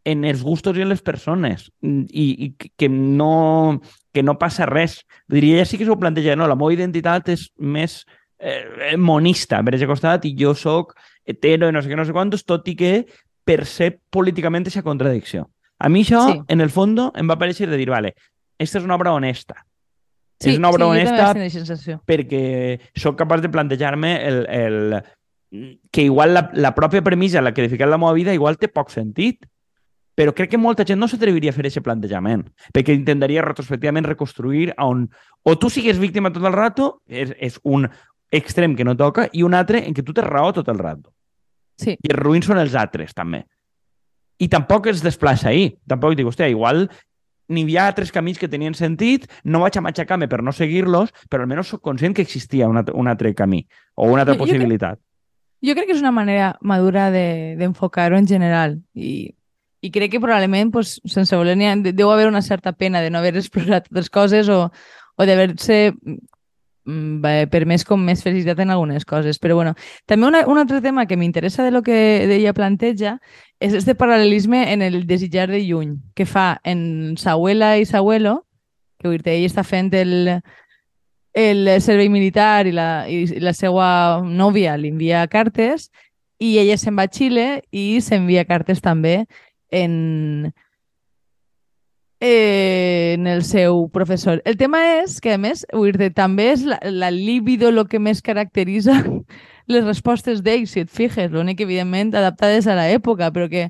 en 0.04 0.24
els 0.24 0.42
gustos 0.42 0.78
i 0.78 0.82
en 0.82 0.90
les 0.90 1.02
persones 1.02 1.68
mm, 1.82 2.06
i, 2.08 2.26
i 2.46 2.70
que 2.78 2.88
no, 2.88 3.80
que 4.14 4.22
no 4.22 4.38
passa 4.38 4.66
res. 4.66 5.00
Diria, 5.28 5.58
ella 5.58 5.66
sí 5.68 5.80
que 5.80 5.88
s'ho 5.88 5.98
planteja, 5.98 6.36
no, 6.38 6.46
la 6.50 6.58
meva 6.58 6.72
identitat 6.74 7.32
és 7.34 7.48
més 7.58 8.02
eh, 8.38 8.94
monista, 8.98 9.62
per 9.62 9.74
aquest 9.74 9.90
costat, 9.90 10.30
i 10.30 10.34
jo 10.38 10.54
sóc 10.58 10.94
hetero 11.26 11.68
i 11.70 11.74
no 11.74 11.82
sé 11.82 11.90
què, 11.90 11.98
no 11.98 12.06
sé 12.06 12.14
quantos, 12.14 12.46
tot 12.46 12.66
i 12.70 12.76
que 12.78 12.94
percep 13.46 14.00
políticament 14.14 14.66
aquesta 14.66 14.86
contradicció. 14.86 15.48
A 15.82 15.90
mi 15.90 16.04
això, 16.06 16.22
sí. 16.30 16.38
en 16.54 16.62
el 16.62 16.70
fons, 16.70 17.10
em 17.18 17.30
va 17.30 17.38
pareixer 17.40 17.66
de 17.70 17.78
dir, 17.80 17.88
vale, 17.90 18.14
esta 18.62 18.78
és 18.78 18.86
una 18.86 18.94
obra 18.94 19.14
honesta. 19.16 19.56
Sí, 20.42 20.52
és 20.52 20.58
una 20.58 20.70
obra 20.70 20.86
sí, 20.86 20.90
honesta 20.90 21.98
perquè 22.08 22.42
sóc 22.98 23.18
capaç 23.18 23.44
de 23.44 23.50
plantejar-me 23.52 24.16
el, 24.26 24.38
el, 24.50 25.02
que 25.90 26.02
igual 26.02 26.34
la, 26.34 26.48
la 26.54 26.72
pròpia 26.74 27.02
premissa 27.02 27.42
la 27.42 27.52
que 27.54 27.64
he 27.64 27.70
ficat 27.70 27.90
la 27.90 27.98
meva 28.00 28.14
vida 28.16 28.34
igual 28.34 28.58
té 28.58 28.70
poc 28.72 28.90
sentit, 28.90 29.46
però 30.18 30.34
crec 30.36 30.50
que 30.52 30.60
molta 30.60 30.84
gent 30.88 31.00
no 31.00 31.08
s'atreviria 31.08 31.52
a 31.52 31.56
fer 31.56 31.64
aquest 31.66 31.84
plantejament, 31.84 32.44
perquè 32.74 32.96
intentaria 32.96 33.44
retrospectivament 33.44 34.08
reconstruir 34.08 34.72
on 34.82 35.06
o 35.42 35.56
tu 35.58 35.70
sigues 35.72 36.00
víctima 36.02 36.32
tot 36.32 36.44
el 36.44 36.56
rato, 36.56 36.90
és, 37.06 37.32
és 37.38 37.58
un 37.62 37.88
extrem 38.32 38.76
que 38.76 38.84
no 38.84 38.96
toca, 38.96 39.28
i 39.32 39.44
un 39.46 39.54
altre 39.54 39.82
en 39.86 39.94
què 39.96 40.04
tu 40.04 40.14
tens 40.16 40.28
raó 40.28 40.52
tot 40.56 40.68
el 40.72 40.80
rato. 40.80 41.12
Sí. 41.80 41.96
I 41.96 42.12
els 42.12 42.20
ruïns 42.20 42.48
són 42.48 42.60
els 42.60 42.74
altres, 42.78 43.14
també. 43.16 43.44
I 44.42 44.48
tampoc 44.50 44.88
es 44.90 45.02
desplaça 45.04 45.50
ahir. 45.52 45.76
Tampoc 45.86 46.16
dic, 46.18 46.26
hòstia, 46.26 46.48
igual 46.50 46.88
n'hi 47.52 47.62
havia 47.66 47.86
altres 47.86 48.10
camins 48.14 48.38
que 48.40 48.48
tenien 48.48 48.74
sentit, 48.74 49.26
no 49.44 49.60
vaig 49.60 49.76
a 49.76 49.82
matxacar-me 49.84 50.26
per 50.30 50.40
no 50.42 50.54
seguir-los, 50.56 51.10
però 51.28 51.44
almenys 51.44 51.68
sóc 51.74 51.82
conscient 51.84 52.14
que 52.16 52.22
existia 52.24 52.68
un, 52.70 52.78
altre, 52.80 52.94
un 52.96 53.10
altre 53.10 53.34
camí 53.36 53.66
o 53.94 54.06
una 54.08 54.22
altra 54.22 54.34
Jo- 54.34 54.40
jo 54.40 54.46
possibilitat. 54.46 54.98
Jo 55.62 55.74
crec 55.76 55.86
que 55.90 55.94
és 55.94 56.00
una 56.02 56.10
manera 56.14 56.56
madura 56.60 57.10
de- 57.14 57.54
d'enfocar-ho 57.60 58.16
en 58.18 58.26
general 58.26 58.80
i, 58.94 59.34
i 59.82 59.90
crec 59.94 60.10
que 60.14 60.20
probablement, 60.22 60.72
pues, 60.72 60.96
sense 61.04 61.36
voler 61.36 61.56
ni... 61.58 61.68
deu 61.92 62.10
haver 62.10 62.26
una 62.30 62.42
certa 62.42 62.72
pena 62.72 63.02
de 63.02 63.10
no 63.10 63.18
haver 63.18 63.36
explorat 63.36 63.86
les 63.90 64.08
coses 64.10 64.48
o, 64.48 64.70
o 65.14 65.26
d'haver-se 65.26 65.92
permès 66.84 67.84
com 67.86 68.00
més 68.02 68.22
felicitat 68.22 68.58
en 68.62 68.70
algunes 68.70 69.04
coses. 69.04 69.38
Però 69.38 69.54
bueno, 69.54 69.74
també 70.06 70.26
una, 70.26 70.44
un 70.46 70.58
altre 70.58 70.80
tema 70.82 71.06
que 71.06 71.16
m'interessa 71.16 71.64
de 71.64 71.70
lo 71.70 71.82
que 71.82 72.24
ella 72.24 72.52
planteja 72.52 73.18
és 73.60 73.74
este 73.74 73.94
paral·lelisme 73.94 74.72
en 74.72 74.82
el 74.82 75.06
desitjar 75.06 75.48
de 75.50 75.62
lluny 75.62 75.96
que 76.14 76.26
fa 76.26 76.60
en 76.64 77.16
Sahuela 77.16 77.76
i 77.78 77.86
Sahuelo, 77.86 78.44
que 78.98 79.08
dir, 79.10 79.22
ell 79.30 79.46
està 79.46 79.62
fent 79.66 79.92
el, 79.94 80.40
el 81.34 81.70
servei 81.80 82.08
militar 82.08 82.66
i 82.66 82.74
la, 82.74 83.06
i 83.08 83.26
la 83.40 83.54
seva 83.54 84.22
nòvia 84.22 84.76
li 84.76 84.90
envia 84.92 85.26
cartes 85.30 85.90
i 86.42 86.56
ella 86.58 86.76
se'n 86.78 86.98
va 86.98 87.06
a 87.06 87.12
Xile 87.12 87.46
i 87.70 88.00
s'envia 88.02 88.44
cartes 88.44 88.82
també 88.82 89.24
en, 89.70 90.50
eh, 92.22 93.14
en 93.18 93.26
el 93.26 93.42
seu 93.42 93.88
professor. 93.90 94.40
El 94.44 94.56
tema 94.56 94.78
és 95.02 95.18
que, 95.20 95.34
a 95.34 95.38
més, 95.42 95.64
dir, 95.98 96.12
també 96.14 96.52
és 96.52 96.62
la, 96.62 96.78
la 96.86 97.10
libido 97.10 97.68
el 97.68 97.82
que 97.90 97.98
més 97.98 98.22
caracteritza 98.22 98.94
les 99.72 99.84
respostes 99.84 100.44
d'ell, 100.46 100.68
si 100.70 100.84
et 100.86 100.90
fixes, 100.90 101.32
l'únic, 101.34 101.60
evidentment, 101.66 102.14
adaptades 102.14 102.70
a 102.70 102.78
l'època, 102.78 103.32
però 103.34 103.48
que, 103.50 103.66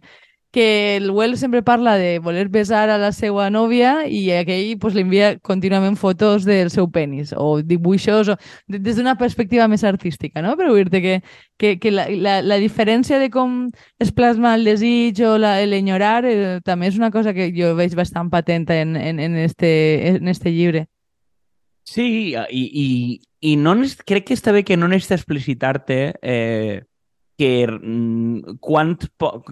que 0.53 0.97
el 0.99 1.11
Well 1.11 1.39
sempre 1.41 1.63
parla 1.65 1.97
de 1.97 2.19
voler 2.21 2.51
besar 2.53 2.91
a 2.93 2.99
la 3.01 3.11
seva 3.17 3.49
nòvia 3.51 4.05
i 4.07 4.27
aquell 4.37 4.77
pues, 4.79 4.93
li 4.95 5.01
envia 5.07 5.39
contínuament 5.41 5.97
fotos 5.97 6.45
del 6.45 6.69
seu 6.71 6.91
penis 6.93 7.33
o 7.33 7.63
dibuixos 7.65 8.29
o, 8.35 8.37
de- 8.69 8.79
des 8.79 9.01
d'una 9.01 9.17
perspectiva 9.17 9.67
més 9.73 9.83
artística, 9.89 10.43
no? 10.45 10.53
Però 10.61 10.75
vull 10.77 10.85
dir 10.93 11.01
que, 11.03 11.17
que, 11.57 11.79
que 11.81 11.91
la, 11.91 12.05
la, 12.13 12.37
la 12.45 12.61
diferència 12.61 13.19
de 13.19 13.31
com 13.33 13.71
es 13.99 14.13
plasma 14.13 14.55
el 14.55 14.69
desig 14.69 15.25
o 15.25 15.39
l'enyorar 15.41 16.23
eh, 16.29 16.61
també 16.63 16.93
és 16.93 17.01
una 17.01 17.11
cosa 17.11 17.33
que 17.33 17.49
jo 17.57 17.73
veig 17.75 17.97
bastant 17.97 18.29
patent 18.31 18.69
en, 18.71 18.95
en, 18.97 19.19
en, 19.19 19.37
este, 19.41 19.73
en 20.15 20.29
este 20.29 20.53
llibre. 20.53 20.87
Sí, 21.89 22.37
i, 22.37 22.63
i, 22.85 22.87
i 23.41 23.57
no 23.57 23.73
crec 24.07 24.29
que 24.29 24.35
està 24.37 24.53
bé 24.55 24.63
que 24.63 24.77
no 24.77 24.87
necessita 24.87 25.17
explicitar-te 25.17 26.15
eh, 26.23 26.83
que 27.39 27.67
mm, 27.67 28.59
quant, 28.61 28.95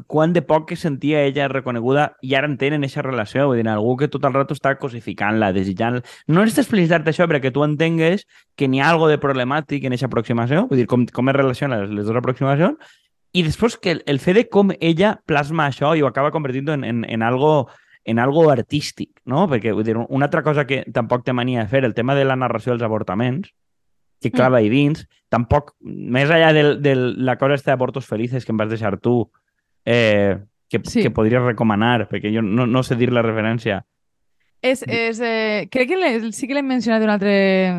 quant 0.06 0.34
de 0.34 0.42
poc 0.46 0.68
que 0.68 0.76
sentia 0.76 1.22
ella 1.24 1.48
reconeguda 1.48 2.10
i 2.22 2.34
ara 2.38 2.48
entenen 2.50 2.84
aquesta 2.84 3.04
relació, 3.06 3.46
vull 3.48 3.60
dir, 3.60 3.66
algú 3.72 3.96
que 4.00 4.10
tot 4.12 4.24
el 4.28 4.36
rato 4.36 4.54
està 4.56 4.76
cosificant-la, 4.78 5.52
desitjant 5.56 6.00
No 6.28 6.40
necessita 6.40 6.66
explicitar-te 6.66 7.14
això 7.14 7.26
perquè 7.30 7.52
tu 7.54 7.64
entengues 7.64 8.26
que 8.56 8.68
n'hi 8.68 8.82
ha 8.82 8.90
algo 8.92 9.08
de 9.08 9.18
problemàtic 9.22 9.84
en 9.84 9.96
aquesta 9.96 10.10
aproximació, 10.10 10.66
vull 10.70 10.82
dir, 10.82 10.88
com, 10.90 11.06
com 11.06 11.32
es 11.32 11.38
relacionen 11.38 11.86
les, 11.86 11.94
les 12.00 12.08
dues 12.08 12.20
aproximacions, 12.20 12.96
i 13.32 13.44
després 13.46 13.78
que 13.78 13.94
el, 13.96 14.02
el 14.10 14.18
fet 14.18 14.36
de 14.36 14.48
com 14.50 14.74
ella 14.80 15.14
plasma 15.26 15.68
això 15.70 15.94
i 15.96 16.02
ho 16.02 16.10
acaba 16.10 16.32
convertint 16.34 16.68
en, 16.74 16.84
en, 16.84 17.04
en 17.08 17.22
algo 17.22 17.70
en 18.04 18.18
algo 18.18 18.48
artístic, 18.50 19.20
no? 19.28 19.44
Perquè, 19.48 19.74
vull 19.76 19.84
dir, 19.84 19.94
una 20.00 20.26
altra 20.26 20.42
cosa 20.42 20.64
que 20.66 20.82
tampoc 20.92 21.22
té 21.24 21.34
mania 21.36 21.62
de 21.62 21.68
fer, 21.68 21.84
el 21.84 21.94
tema 21.94 22.14
de 22.16 22.24
la 22.24 22.36
narració 22.36 22.72
dels 22.72 22.86
avortaments, 22.86 23.52
que 24.20 24.30
clava 24.30 24.58
mm. 24.58 24.60
ahí 24.60 24.68
dins, 24.68 25.06
tampoc, 25.30 25.74
més 25.80 26.28
enllà 26.30 26.52
de, 26.52 26.64
de 26.82 26.94
la 26.96 27.36
cosa 27.38 27.54
esta 27.54 27.72
d'abortos 27.72 28.06
felices 28.06 28.44
que 28.44 28.52
em 28.52 28.58
vas 28.60 28.68
deixar 28.68 28.98
tu, 29.00 29.30
eh, 29.84 30.38
que, 30.68 30.80
Sí. 30.84 31.02
que 31.02 31.10
podries 31.10 31.42
recomanar, 31.42 32.08
perquè 32.08 32.32
jo 32.34 32.42
no, 32.42 32.66
no 32.66 32.82
sé 32.82 32.96
dir 32.96 33.12
la 33.12 33.22
referència. 33.22 33.84
És, 34.62 34.82
és, 34.86 35.20
eh, 35.24 35.68
crec 35.72 35.88
que 35.88 36.32
sí 36.32 36.46
que 36.46 36.54
l'hem 36.54 36.66
mencionat 36.68 37.02
un 37.02 37.10
altre, 37.10 37.32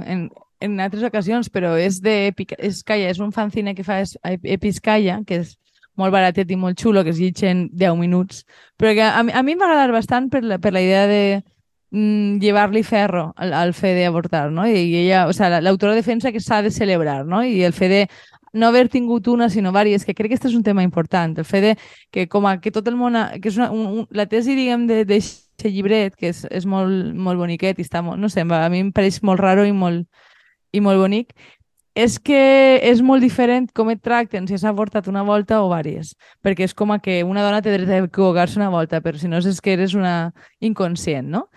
en, 0.09 0.29
en 0.59 0.79
altres 0.79 1.03
ocasions, 1.03 1.49
però 1.53 1.75
és 1.77 2.01
de 2.01 2.27
Episcaya, 2.31 3.09
és 3.09 3.19
un 3.19 3.31
fanzine 3.31 3.75
que 3.75 3.83
fa 3.83 3.99
es- 4.01 4.17
Episcaya, 4.23 5.21
que 5.27 5.41
és 5.43 5.57
molt 5.95 6.13
baratet 6.13 6.49
i 6.51 6.57
molt 6.57 6.79
xulo, 6.81 7.03
que 7.03 7.11
es 7.11 7.19
llig 7.19 7.43
en 7.43 7.67
10 7.73 7.97
minuts, 7.99 8.45
però 8.77 8.93
que 8.97 9.03
a, 9.03 9.19
a 9.19 9.43
mi 9.43 9.55
m'ha 9.55 9.67
agradat 9.67 9.91
bastant 9.93 10.29
per 10.31 10.43
la, 10.43 10.57
per 10.57 10.73
la 10.73 10.81
idea 10.81 11.05
de 11.07 11.43
mm, 11.91 12.39
llevar-li 12.39 12.83
ferro 12.83 13.33
al, 13.37 13.53
al 13.53 13.73
fe 13.73 13.93
d'avortar, 13.95 14.49
no? 14.51 14.65
I, 14.67 14.75
ella, 15.05 15.27
o 15.27 15.33
sea, 15.33 15.49
la- 15.49 15.61
l'autora 15.61 15.95
defensa 15.95 16.31
que 16.31 16.39
s'ha 16.39 16.61
de 16.61 16.71
celebrar, 16.71 17.25
no? 17.25 17.43
I 17.43 17.63
el 17.63 17.73
fe 17.73 17.87
de 17.89 18.07
no 18.53 18.67
haver 18.67 18.89
tingut 18.89 19.27
una, 19.31 19.49
sinó 19.49 19.71
diverses, 19.71 20.03
que 20.05 20.13
crec 20.13 20.31
que 20.31 20.35
aquest 20.35 20.49
és 20.51 20.55
un 20.57 20.63
tema 20.63 20.83
important, 20.83 21.37
el 21.39 21.45
fet 21.45 21.63
de 21.63 21.75
que 22.11 22.27
com 22.27 22.45
a 22.47 22.57
que 22.59 22.71
tot 22.71 22.87
el 22.87 22.97
món, 22.99 23.15
ha- 23.15 23.31
que 23.39 23.47
és 23.49 23.57
una, 23.57 23.71
un, 23.71 23.85
un, 24.01 24.07
la 24.11 24.25
tesi, 24.27 24.55
diguem, 24.55 24.87
de, 24.87 25.05
de 25.05 25.21
llibret, 25.69 26.15
que 26.17 26.29
és, 26.33 26.43
és 26.51 26.65
molt, 26.65 27.13
molt 27.15 27.39
boniquet 27.39 27.79
i 27.79 27.85
està 27.85 28.01
molt, 28.03 28.19
no 28.19 28.27
sé, 28.29 28.41
a 28.43 28.69
mi 28.69 28.79
em 28.81 28.91
pareix 28.91 29.21
molt 29.23 29.39
raro 29.39 29.63
i 29.65 29.71
molt, 29.71 30.07
i 30.73 30.81
molt 30.81 30.99
bonic, 30.99 31.31
és 31.95 32.17
que 32.23 32.79
és 32.87 33.01
molt 33.03 33.21
diferent 33.21 33.67
com 33.75 33.89
et 33.91 33.99
tracten 34.01 34.47
si 34.47 34.55
has 34.55 34.63
avortat 34.63 35.07
una 35.11 35.23
volta 35.27 35.59
o 35.61 35.67
vàries, 35.69 36.13
perquè 36.43 36.63
és 36.67 36.73
com 36.73 36.91
a 36.95 36.99
que 37.03 37.21
una 37.27 37.43
dona 37.43 37.61
té 37.61 37.71
dret 37.75 37.89
a 37.91 37.99
equivocar-se 38.05 38.59
una 38.59 38.69
volta, 38.71 39.01
però 39.03 39.19
si 39.19 39.27
no 39.27 39.37
és 39.43 39.59
que 39.61 39.73
eres 39.75 39.93
una 39.93 40.31
inconscient, 40.59 41.27
no? 41.29 41.49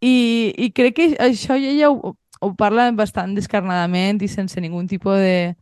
I, 0.00 0.52
i 0.56 0.70
crec 0.72 0.96
que 0.96 1.08
això 1.20 1.56
ella 1.58 1.90
ho, 1.90 2.14
ho 2.40 2.52
parla 2.56 2.88
bastant 2.96 3.34
descarnadament 3.36 4.22
i 4.24 4.28
sense 4.32 4.60
ningun 4.60 4.88
tipus 4.88 5.18
de, 5.20 5.56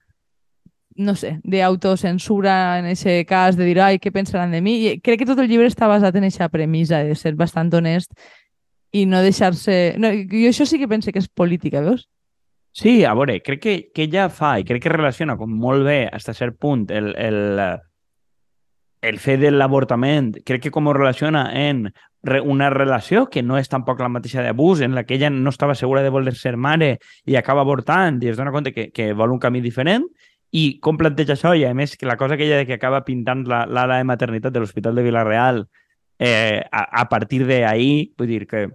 no 0.99 1.15
sé, 1.15 1.39
d'autocensura 1.43 2.79
en 2.79 2.91
aquest 2.93 3.29
cas, 3.29 3.57
de 3.57 3.67
dir, 3.67 3.79
ai, 3.83 3.99
què 4.03 4.13
pensaran 4.15 4.55
de 4.55 4.61
mi? 4.63 4.77
I 4.87 5.01
crec 5.01 5.23
que 5.23 5.29
tot 5.31 5.39
el 5.43 5.51
llibre 5.51 5.67
està 5.71 5.91
basat 5.91 6.19
en 6.19 6.27
aquesta 6.27 6.51
premissa 6.53 7.03
de 7.07 7.15
ser 7.19 7.35
bastant 7.39 7.73
honest 7.75 8.15
i 8.95 9.05
no 9.07 9.23
deixar-se... 9.23 9.97
No, 9.99 10.11
jo 10.11 10.49
això 10.51 10.67
sí 10.67 10.79
que 10.79 10.89
penso 10.91 11.13
que 11.13 11.23
és 11.23 11.29
política, 11.29 11.83
veus? 11.85 12.09
Sí, 12.79 13.03
a 13.05 13.15
veure, 13.19 13.41
crec 13.43 13.63
que, 13.63 13.77
que 13.95 14.07
ella 14.07 14.29
fa 14.31 14.57
i 14.61 14.67
crec 14.67 14.85
que 14.85 14.93
relaciona 14.95 15.39
com 15.39 15.51
molt 15.51 15.87
bé 15.87 16.01
fins 16.13 16.29
a 16.31 16.35
cert 16.37 16.59
punt 16.63 16.87
el, 16.95 17.11
el, 17.19 17.63
el 19.03 19.19
fet 19.23 19.41
de 19.43 19.51
l'avortament, 19.51 20.35
crec 20.47 20.67
que 20.67 20.75
com 20.75 20.87
ho 20.87 20.95
relaciona 20.95 21.49
en 21.59 21.89
una 22.43 22.69
relació 22.71 23.27
que 23.31 23.43
no 23.43 23.59
és 23.59 23.69
tampoc 23.71 24.01
la 24.01 24.11
mateixa 24.11 24.43
d'abús, 24.43 24.81
en 24.83 24.95
la 24.95 25.05
que 25.05 25.15
ella 25.15 25.31
no 25.31 25.51
estava 25.51 25.77
segura 25.79 26.03
de 26.03 26.11
voler 26.11 26.35
ser 26.35 26.57
mare 26.57 26.99
i 27.25 27.37
acaba 27.37 27.63
avortant 27.63 28.19
i 28.23 28.33
es 28.33 28.37
dona 28.37 28.53
compte 28.53 28.73
que, 28.75 28.91
que 28.91 29.13
vol 29.13 29.33
un 29.33 29.39
camí 29.39 29.63
diferent 29.63 30.09
i 30.51 30.79
com 30.81 30.97
planteja 30.99 31.37
això? 31.37 31.53
I 31.55 31.67
a 31.69 31.75
més 31.75 31.97
que 31.97 32.09
la 32.09 32.17
cosa 32.17 32.37
que 32.37 32.47
ella 32.47 32.63
de 32.63 32.67
que 32.67 32.79
acaba 32.79 33.05
pintant 33.05 33.45
l'ala 33.47 33.87
la, 33.87 33.99
de 33.99 34.09
maternitat 34.09 34.53
de 34.53 34.61
l'Hospital 34.61 34.97
de 34.97 35.05
Vilareal 35.05 35.67
eh, 36.19 36.65
a, 36.73 37.03
a 37.03 37.09
partir 37.09 37.45
d'ahir, 37.47 38.15
vull 38.19 38.31
dir 38.31 38.47
que 38.49 38.67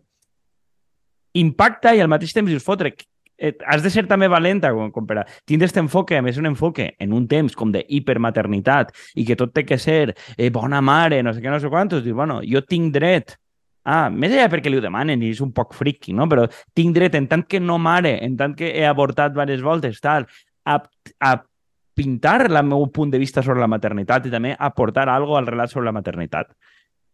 impacta 1.34 1.96
i 1.96 2.02
al 2.02 2.12
mateix 2.12 2.34
temps 2.34 2.50
dius, 2.50 2.64
fotre, 2.64 2.94
eh, 3.38 3.54
has 3.68 3.84
de 3.84 3.90
ser 3.90 4.06
també 4.08 4.28
valenta 4.28 4.72
com, 4.74 4.92
com 4.92 5.06
per 5.08 5.20
a 5.20 5.26
tindre 5.46 5.66
aquest 5.68 5.78
enfoque, 5.82 6.18
a 6.18 6.22
més 6.22 6.38
un 6.38 6.46
enfoque 6.46 6.96
en 7.00 7.14
un 7.14 7.28
temps 7.28 7.56
com 7.56 7.72
de 7.72 7.86
hipermaternitat 7.88 8.92
i 9.16 9.26
que 9.26 9.36
tot 9.36 9.54
té 9.54 9.66
que 9.66 9.78
ser 9.78 10.16
eh, 10.38 10.50
bona 10.50 10.82
mare, 10.82 11.22
no 11.24 11.34
sé 11.34 11.42
què, 11.42 11.50
no 11.52 11.60
sé 11.60 11.70
quantos, 11.70 12.04
dius, 12.04 12.16
bueno, 12.16 12.42
jo 12.46 12.62
tinc 12.66 12.94
dret 12.94 13.38
Ah, 13.86 14.08
més 14.10 14.32
allà 14.32 14.46
perquè 14.48 14.70
li 14.72 14.78
ho 14.80 14.82
demanen 14.82 15.20
i 15.28 15.34
és 15.34 15.42
un 15.44 15.50
poc 15.52 15.74
friki, 15.76 16.14
no? 16.16 16.24
Però 16.32 16.46
tinc 16.74 16.94
dret, 16.96 17.18
en 17.20 17.26
tant 17.28 17.42
que 17.44 17.60
no 17.60 17.76
mare, 17.78 18.14
en 18.24 18.38
tant 18.40 18.54
que 18.56 18.70
he 18.80 18.86
avortat 18.88 19.34
diverses 19.34 19.60
voltes, 19.62 19.98
tal, 20.00 20.24
a, 20.64 20.78
a 21.20 21.32
pintar 21.94 22.46
el 22.46 22.56
meu 22.64 22.86
punt 22.96 23.12
de 23.12 23.20
vista 23.20 23.44
sobre 23.44 23.60
la 23.60 23.68
maternitat 23.68 24.26
i 24.26 24.32
també 24.32 24.54
aportar 24.58 25.10
algo 25.12 25.36
al 25.36 25.50
relat 25.52 25.70
sobre 25.74 25.90
la 25.90 25.92
maternitat. 25.98 26.54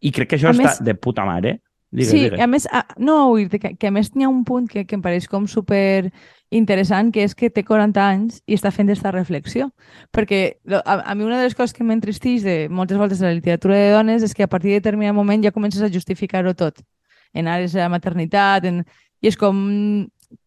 I 0.05 0.11
crec 0.13 0.29
que 0.29 0.37
això 0.37 0.51
A 0.51 0.53
està 0.53 0.61
més- 0.67 0.83
de 0.85 0.93
puta 0.93 1.25
mare. 1.25 1.55
Digues, 1.91 2.11
sí, 2.11 2.19
digues. 2.25 2.39
a 2.39 2.47
més, 2.47 2.67
a, 2.71 2.83
no, 2.97 3.33
que, 3.49 3.73
que 3.75 3.87
a 3.87 3.91
més 3.91 4.11
n'hi 4.13 4.27
ha 4.27 4.29
un 4.29 4.43
punt 4.45 4.67
que, 4.69 4.83
que 4.85 4.97
em 4.97 5.01
pareix 5.01 5.25
com 5.27 5.47
super 5.49 6.11
interessant, 6.53 7.09
que 7.13 7.23
és 7.25 7.33
que 7.37 7.49
té 7.49 7.63
40 7.65 8.03
anys 8.03 8.39
i 8.45 8.57
està 8.57 8.69
fent 8.73 8.89
aquesta 8.89 9.13
reflexió. 9.13 9.69
Perquè 10.13 10.59
a, 10.83 10.99
a 11.01 11.15
mi 11.17 11.25
una 11.25 11.39
de 11.39 11.47
les 11.47 11.57
coses 11.57 11.73
que 11.73 11.85
m'entristeix 11.85 12.45
de 12.45 12.55
moltes 12.69 12.97
voltes 12.97 13.21
de 13.21 13.29
la 13.29 13.33
literatura 13.37 13.77
de 13.77 13.91
dones 13.93 14.25
és 14.25 14.37
que 14.37 14.45
a 14.45 14.51
partir 14.51 14.73
de 14.73 14.81
determinat 14.83 15.17
moment 15.17 15.45
ja 15.45 15.53
comences 15.55 15.81
a 15.81 15.89
justificar-ho 15.89 16.53
tot. 16.53 16.81
En 17.33 17.49
àrees 17.49 17.73
de 17.73 17.81
la 17.81 17.89
maternitat, 17.89 18.65
en... 18.69 18.83
i 19.19 19.27
és 19.27 19.35
com 19.37 19.57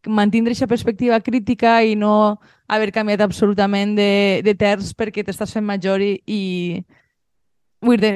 mantindre 0.07 0.53
aquesta 0.53 0.71
perspectiva 0.71 1.19
crítica 1.21 1.81
i 1.83 1.97
no 1.99 2.39
haver 2.71 2.93
canviat 2.95 3.21
absolutament 3.21 3.97
de, 3.99 4.41
de 4.47 4.55
terç 4.55 4.93
perquè 4.95 5.25
t'estàs 5.27 5.53
fent 5.55 5.67
major 5.67 6.03
i, 6.03 6.15
i 6.27 6.43
Vull 7.83 7.99
dir, 7.99 8.13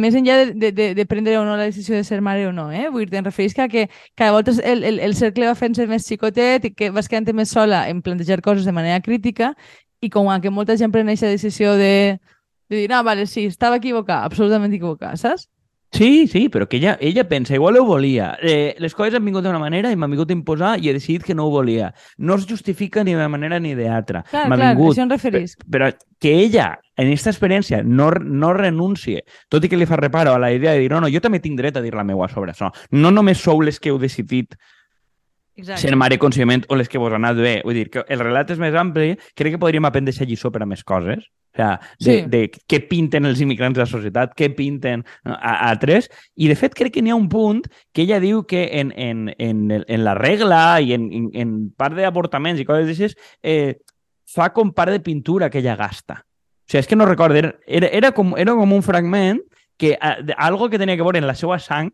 més 0.00 0.14
enllà 0.16 0.36
de, 0.40 0.52
de, 0.56 0.70
de, 0.72 0.86
de 0.96 1.04
prendre 1.04 1.34
o 1.36 1.42
no 1.44 1.56
la 1.58 1.66
decisió 1.68 1.94
de 1.96 2.04
ser 2.08 2.22
mare 2.24 2.46
o 2.48 2.52
no, 2.56 2.70
eh? 2.72 2.86
Vull 2.88 3.04
dir, 3.04 3.18
em 3.20 3.26
refereix 3.26 3.52
que, 3.56 3.66
que 3.68 3.82
cada 4.16 4.32
volta 4.32 4.54
el, 4.64 4.82
el, 4.88 5.00
el 5.04 5.14
cercle 5.18 5.50
va 5.50 5.56
fent-se 5.58 5.84
més 5.90 6.06
xicotet 6.08 6.64
i 6.64 6.72
que 6.72 6.88
vas 6.94 7.08
quedant 7.08 7.28
més 7.36 7.52
sola 7.52 7.82
en 7.92 8.00
plantejar 8.00 8.40
coses 8.40 8.64
de 8.64 8.72
manera 8.72 9.02
crítica 9.04 9.52
i 10.00 10.08
com 10.08 10.30
que 10.40 10.50
molta 10.50 10.76
gent 10.80 10.92
pren 10.94 11.12
aquesta 11.12 11.28
decisió 11.28 11.76
de, 11.76 12.18
de 12.70 12.76
dir, 12.76 12.88
no, 12.88 13.02
vale, 13.04 13.26
sí, 13.26 13.44
estava 13.44 13.76
equivocat, 13.76 14.24
absolutament 14.24 14.72
equivocat, 14.72 15.20
saps? 15.20 15.48
Sí, 15.92 16.28
sí, 16.28 16.48
però 16.48 16.68
que 16.68 16.76
ella, 16.76 16.96
ella 17.00 17.24
pensa, 17.28 17.54
igual 17.54 17.76
ho 17.76 17.84
volia. 17.84 18.36
Eh, 18.40 18.76
les 18.78 18.94
coses 18.94 19.16
han 19.18 19.24
vingut 19.24 19.42
d'una 19.42 19.58
manera 19.58 19.90
i 19.90 19.96
m'han 19.98 20.12
vingut 20.12 20.30
a 20.30 20.36
imposar 20.36 20.76
i 20.78 20.88
he 20.88 20.92
decidit 20.94 21.24
que 21.26 21.34
no 21.34 21.48
ho 21.48 21.50
volia. 21.50 21.88
No 22.16 22.36
es 22.38 22.46
justifica 22.46 23.02
ni 23.02 23.12
d'una 23.12 23.28
manera 23.28 23.58
ni 23.58 23.74
d'altra. 23.74 24.22
Clar, 24.30 24.44
M'ha 24.48 24.56
clar, 24.56 24.76
vingut. 24.76 24.94
això 24.94 25.02
em 25.02 25.10
referís. 25.10 25.56
Però 25.68 25.90
que 26.20 26.32
ella, 26.44 26.78
en 26.96 27.08
aquesta 27.08 27.32
experiència, 27.34 27.82
no, 27.82 28.10
no 28.22 28.52
renuncie, 28.54 29.24
tot 29.50 29.66
i 29.66 29.68
que 29.68 29.76
li 29.76 29.86
fa 29.90 29.98
reparo 29.98 30.32
a 30.32 30.38
la 30.38 30.52
idea 30.54 30.76
de 30.76 30.84
dir, 30.84 30.90
no, 30.94 31.00
no, 31.02 31.10
jo 31.10 31.20
també 31.20 31.40
tinc 31.42 31.58
dret 31.58 31.76
a 31.76 31.82
dir 31.82 31.92
la 31.98 32.04
meua 32.06 32.28
sobre 32.30 32.52
això. 32.54 32.70
No 32.92 33.10
només 33.10 33.42
sou 33.42 33.60
les 33.60 33.80
que 33.80 33.90
heu 33.90 33.98
decidit 33.98 34.54
Exacte. 35.56 35.82
ser 35.88 35.96
mare 35.96 36.18
conscient 36.22 36.64
o 36.68 36.76
les 36.76 36.88
que 36.88 36.98
vos 37.02 37.10
ha 37.12 37.16
anat 37.18 37.36
bé. 37.36 37.62
Vull 37.64 37.74
dir, 37.74 37.90
que 37.90 38.04
el 38.08 38.22
relat 38.22 38.48
és 38.54 38.62
més 38.62 38.74
ampli, 38.78 39.16
crec 39.34 39.56
que 39.56 39.58
podríem 39.58 39.84
aprendre 39.90 40.14
aquesta 40.14 40.24
lliçó 40.24 40.52
per 40.54 40.62
a 40.62 40.66
més 40.70 40.84
coses. 40.86 41.26
O 41.58 41.78
sigui, 41.98 42.22
de, 42.22 42.22
Sí. 42.22 42.26
de 42.30 42.40
què 42.70 42.78
pinten 42.88 43.26
els 43.26 43.40
immigrants 43.42 43.74
de 43.76 43.82
la 43.82 43.86
societat, 43.90 44.34
què 44.38 44.48
pinten 44.54 45.02
a, 45.24 45.34
a 45.34 45.54
altres. 45.70 46.08
I, 46.36 46.46
de 46.48 46.54
fet, 46.56 46.74
crec 46.78 46.92
que 46.94 47.02
n'hi 47.02 47.10
ha 47.10 47.16
un 47.18 47.28
punt 47.28 47.64
que 47.92 48.02
ella 48.02 48.20
diu 48.22 48.44
que 48.46 48.68
en, 48.80 48.92
en, 48.96 49.34
en, 49.38 49.64
en 49.86 50.04
la 50.04 50.14
regla 50.14 50.80
i 50.80 50.92
en, 50.94 51.08
en, 51.12 51.30
en 51.34 51.54
part 51.76 51.96
d'avortaments 51.98 52.60
i 52.60 52.64
coses 52.68 52.86
d'aixes, 52.86 53.16
eh, 53.42 53.78
fa 54.30 54.52
com 54.54 54.70
part 54.72 54.92
de 54.94 55.00
pintura 55.00 55.50
que 55.50 55.58
ella 55.58 55.74
gasta. 55.76 56.20
O 56.22 56.70
sigui, 56.70 56.84
és 56.84 56.86
que 56.86 56.94
no 56.96 57.04
recordo, 57.08 57.34
era, 57.34 57.56
era, 57.66 57.88
era, 57.88 58.12
com, 58.14 58.36
era 58.38 58.54
com 58.54 58.72
un 58.72 58.82
fragment 58.86 59.40
que 59.76 59.96
eh, 59.98 60.16
de- 60.22 60.36
algo 60.38 60.70
que 60.70 60.78
tenia 60.78 60.94
que 60.96 61.02
veure 61.02 61.18
en 61.18 61.26
la 61.26 61.34
seva 61.34 61.58
sang 61.58 61.90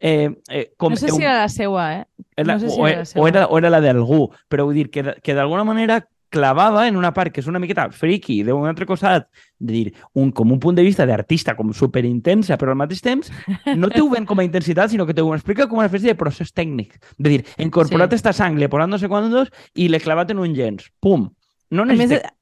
eh, 0.00 0.30
eh, 0.50 0.72
com 0.76 0.90
No 0.92 0.96
sé 0.98 1.08
si 1.10 1.22
era 1.22 1.38
la 1.44 1.48
seua, 1.48 1.86
eh? 2.00 2.04
era, 2.36 2.54
no 2.54 2.60
sé 2.60 2.68
si 2.70 2.80
o, 2.80 2.86
era 2.88 2.96
la 2.98 3.02
o, 3.02 3.06
seva. 3.06 3.28
era, 3.28 3.46
o 3.46 3.58
era 3.58 3.70
la 3.70 3.80
d'algú, 3.80 4.28
però 4.50 4.64
vull 4.66 4.74
dir 4.74 4.90
que, 4.90 5.14
que 5.22 5.34
d'alguna 5.38 5.62
manera 5.64 6.00
clavava 6.28 6.86
en 6.88 6.96
una 6.96 7.12
part 7.16 7.32
que 7.32 7.40
és 7.40 7.46
una 7.48 7.58
miqueta 7.58 7.88
friki 7.94 8.42
d'un 8.44 8.66
altre 8.68 8.86
costat, 8.86 9.28
de 9.58 9.72
dir, 9.72 9.92
un, 10.14 10.30
com 10.32 10.52
un 10.52 10.60
punt 10.60 10.76
de 10.76 10.84
vista 10.84 11.06
d'artista 11.08 11.54
com 11.56 11.72
superintensa, 11.72 12.58
però 12.60 12.74
al 12.74 12.80
mateix 12.80 13.00
temps 13.02 13.32
no 13.76 13.88
te 13.88 14.02
ho 14.02 14.08
ven 14.12 14.26
com 14.28 14.38
a 14.38 14.44
intensitat, 14.44 14.90
sinó 14.92 15.06
que 15.08 15.14
te 15.16 15.24
ho 15.24 15.34
explica 15.34 15.66
com 15.68 15.78
una 15.80 15.88
espècie 15.88 16.12
de 16.12 16.18
procés 16.20 16.52
tècnic. 16.52 16.98
De 17.16 17.30
dir, 17.30 17.44
incorporat 17.58 18.12
Sí. 18.12 18.20
esta 18.20 18.32
sang, 18.32 18.58
le 18.58 18.66
he 18.66 18.72
posat 18.72 18.88
no 18.88 18.98
sé 18.98 19.08
quantos 19.08 19.48
i 19.74 19.88
l'he 19.88 20.00
clavat 20.00 20.30
en 20.30 20.38
un 20.44 20.54
gens. 20.54 20.90
Pum. 21.00 21.30
No 21.70 21.82
A 21.82 21.86
més, 21.86 21.98
necessita... 21.98 22.34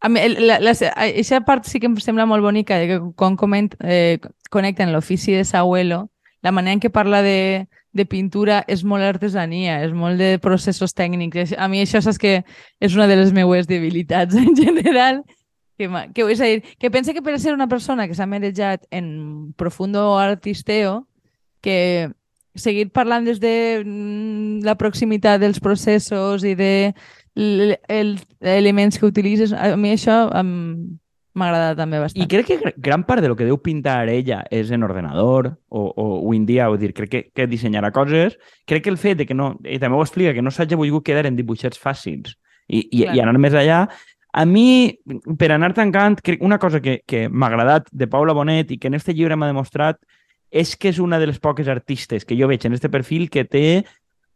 a 0.00 0.08
mi, 0.08 0.20
la, 0.40 0.58
la, 0.60 0.72
aquesta 0.72 1.40
part 1.46 1.64
sí 1.68 1.80
que 1.80 1.86
em 1.86 1.96
sembla 2.00 2.26
molt 2.26 2.42
bonica, 2.42 2.78
de 2.78 2.88
que 2.88 2.98
quan 3.14 3.36
coment, 3.36 3.70
eh, 3.80 4.18
connecten 4.50 4.92
l'ofici 4.92 5.32
de 5.32 5.44
Sahuelo, 5.44 6.10
la 6.42 6.50
manera 6.52 6.74
en 6.74 6.80
què 6.80 6.90
parla 6.90 7.22
de, 7.22 7.68
de 7.92 8.06
pintura 8.08 8.62
és 8.68 8.82
molt 8.84 9.04
artesania, 9.04 9.82
és 9.84 9.92
molt 9.92 10.18
de 10.18 10.38
processos 10.40 10.94
tècnics. 10.96 11.52
A 11.58 11.68
mi 11.68 11.82
això 11.82 12.00
saps 12.00 12.18
que 12.18 12.38
és 12.80 12.94
una 12.96 13.06
de 13.06 13.16
les 13.20 13.32
meues 13.32 13.66
debilitats 13.68 14.34
en 14.40 14.56
general, 14.56 15.22
que, 15.78 15.88
que, 16.14 16.26
és 16.32 16.40
a 16.40 16.48
dir, 16.48 16.62
que 16.78 16.90
pense 16.90 17.12
que 17.14 17.22
per 17.22 17.38
ser 17.40 17.52
una 17.54 17.68
persona 17.68 18.06
que 18.08 18.14
s'ha 18.16 18.26
merejat 18.26 18.86
en 18.90 19.52
profundo 19.56 20.18
artisteo, 20.18 21.06
que 21.60 22.10
seguir 22.54 22.90
parlant 22.92 23.24
des 23.24 23.38
de 23.40 23.82
mm, 23.84 24.64
la 24.64 24.74
proximitat 24.76 25.40
dels 25.40 25.60
processos 25.60 26.44
i 26.44 26.54
de 26.54 26.92
l- 27.34 27.78
el, 27.88 28.18
elements 28.40 28.98
que 28.98 29.06
utilitzes, 29.08 29.52
a 29.52 29.76
mi 29.76 29.94
això 29.94 30.26
em- 30.36 30.98
m'ha 31.34 31.48
agradat 31.48 31.78
també 31.80 31.98
bastant. 32.02 32.22
I 32.24 32.28
crec 32.28 32.46
que 32.46 32.58
gr- 32.60 32.74
gran 32.76 33.04
part 33.08 33.22
de 33.24 33.28
lo 33.30 33.36
que 33.36 33.46
deu 33.48 33.56
pintar 33.62 34.08
ella 34.12 34.42
és 34.50 34.70
en 34.70 34.82
ordenador 34.84 35.52
o, 35.68 35.84
o 35.88 36.06
avui 36.18 36.36
en 36.36 36.46
dia, 36.46 36.68
vull 36.68 36.78
dir, 36.80 36.92
crec 36.92 37.10
que, 37.10 37.22
que 37.34 37.46
dissenyarà 37.48 37.90
coses. 37.92 38.38
Crec 38.68 38.84
que 38.84 38.90
el 38.92 38.98
fet 39.00 39.18
de 39.22 39.26
que 39.26 39.34
no, 39.34 39.54
i 39.64 39.78
també 39.80 39.96
ho 39.96 40.02
explica, 40.04 40.34
que 40.36 40.42
no 40.44 40.50
s'hagi 40.52 40.76
volgut 40.76 41.04
quedar 41.06 41.26
en 41.26 41.36
dibuixets 41.36 41.80
fàcils 41.80 42.34
i, 42.68 42.82
i, 42.90 43.02
Clar. 43.04 43.14
i 43.16 43.20
anar 43.24 43.38
més 43.40 43.54
allà, 43.56 43.86
a 44.32 44.44
mi, 44.48 44.92
per 45.36 45.50
anar 45.52 45.74
tancant, 45.76 46.16
crec 46.24 46.40
una 46.42 46.58
cosa 46.58 46.80
que, 46.80 47.02
que 47.06 47.26
m'ha 47.28 47.48
agradat 47.50 47.88
de 47.92 48.06
Paula 48.08 48.32
Bonet 48.32 48.70
i 48.72 48.78
que 48.80 48.88
en 48.88 48.94
este 48.96 49.12
llibre 49.12 49.36
m'ha 49.36 49.50
demostrat 49.50 49.98
és 50.52 50.76
que 50.76 50.88
és 50.92 50.98
una 51.00 51.18
de 51.18 51.26
les 51.28 51.40
poques 51.40 51.68
artistes 51.68 52.24
que 52.24 52.36
jo 52.36 52.48
veig 52.48 52.64
en 52.64 52.72
este 52.76 52.88
perfil 52.92 53.28
que 53.32 53.44
té 53.44 53.84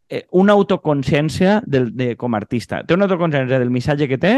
eh, 0.09 0.27
una 0.33 0.53
autoconsciència 0.53 1.63
del, 1.67 1.91
de, 1.97 2.15
com 2.17 2.35
a 2.35 2.39
artista. 2.41 2.83
Té 2.85 2.95
una 2.97 3.05
autoconsciència 3.09 3.59
del 3.59 3.73
missatge 3.73 4.09
que 4.09 4.19
té, 4.21 4.35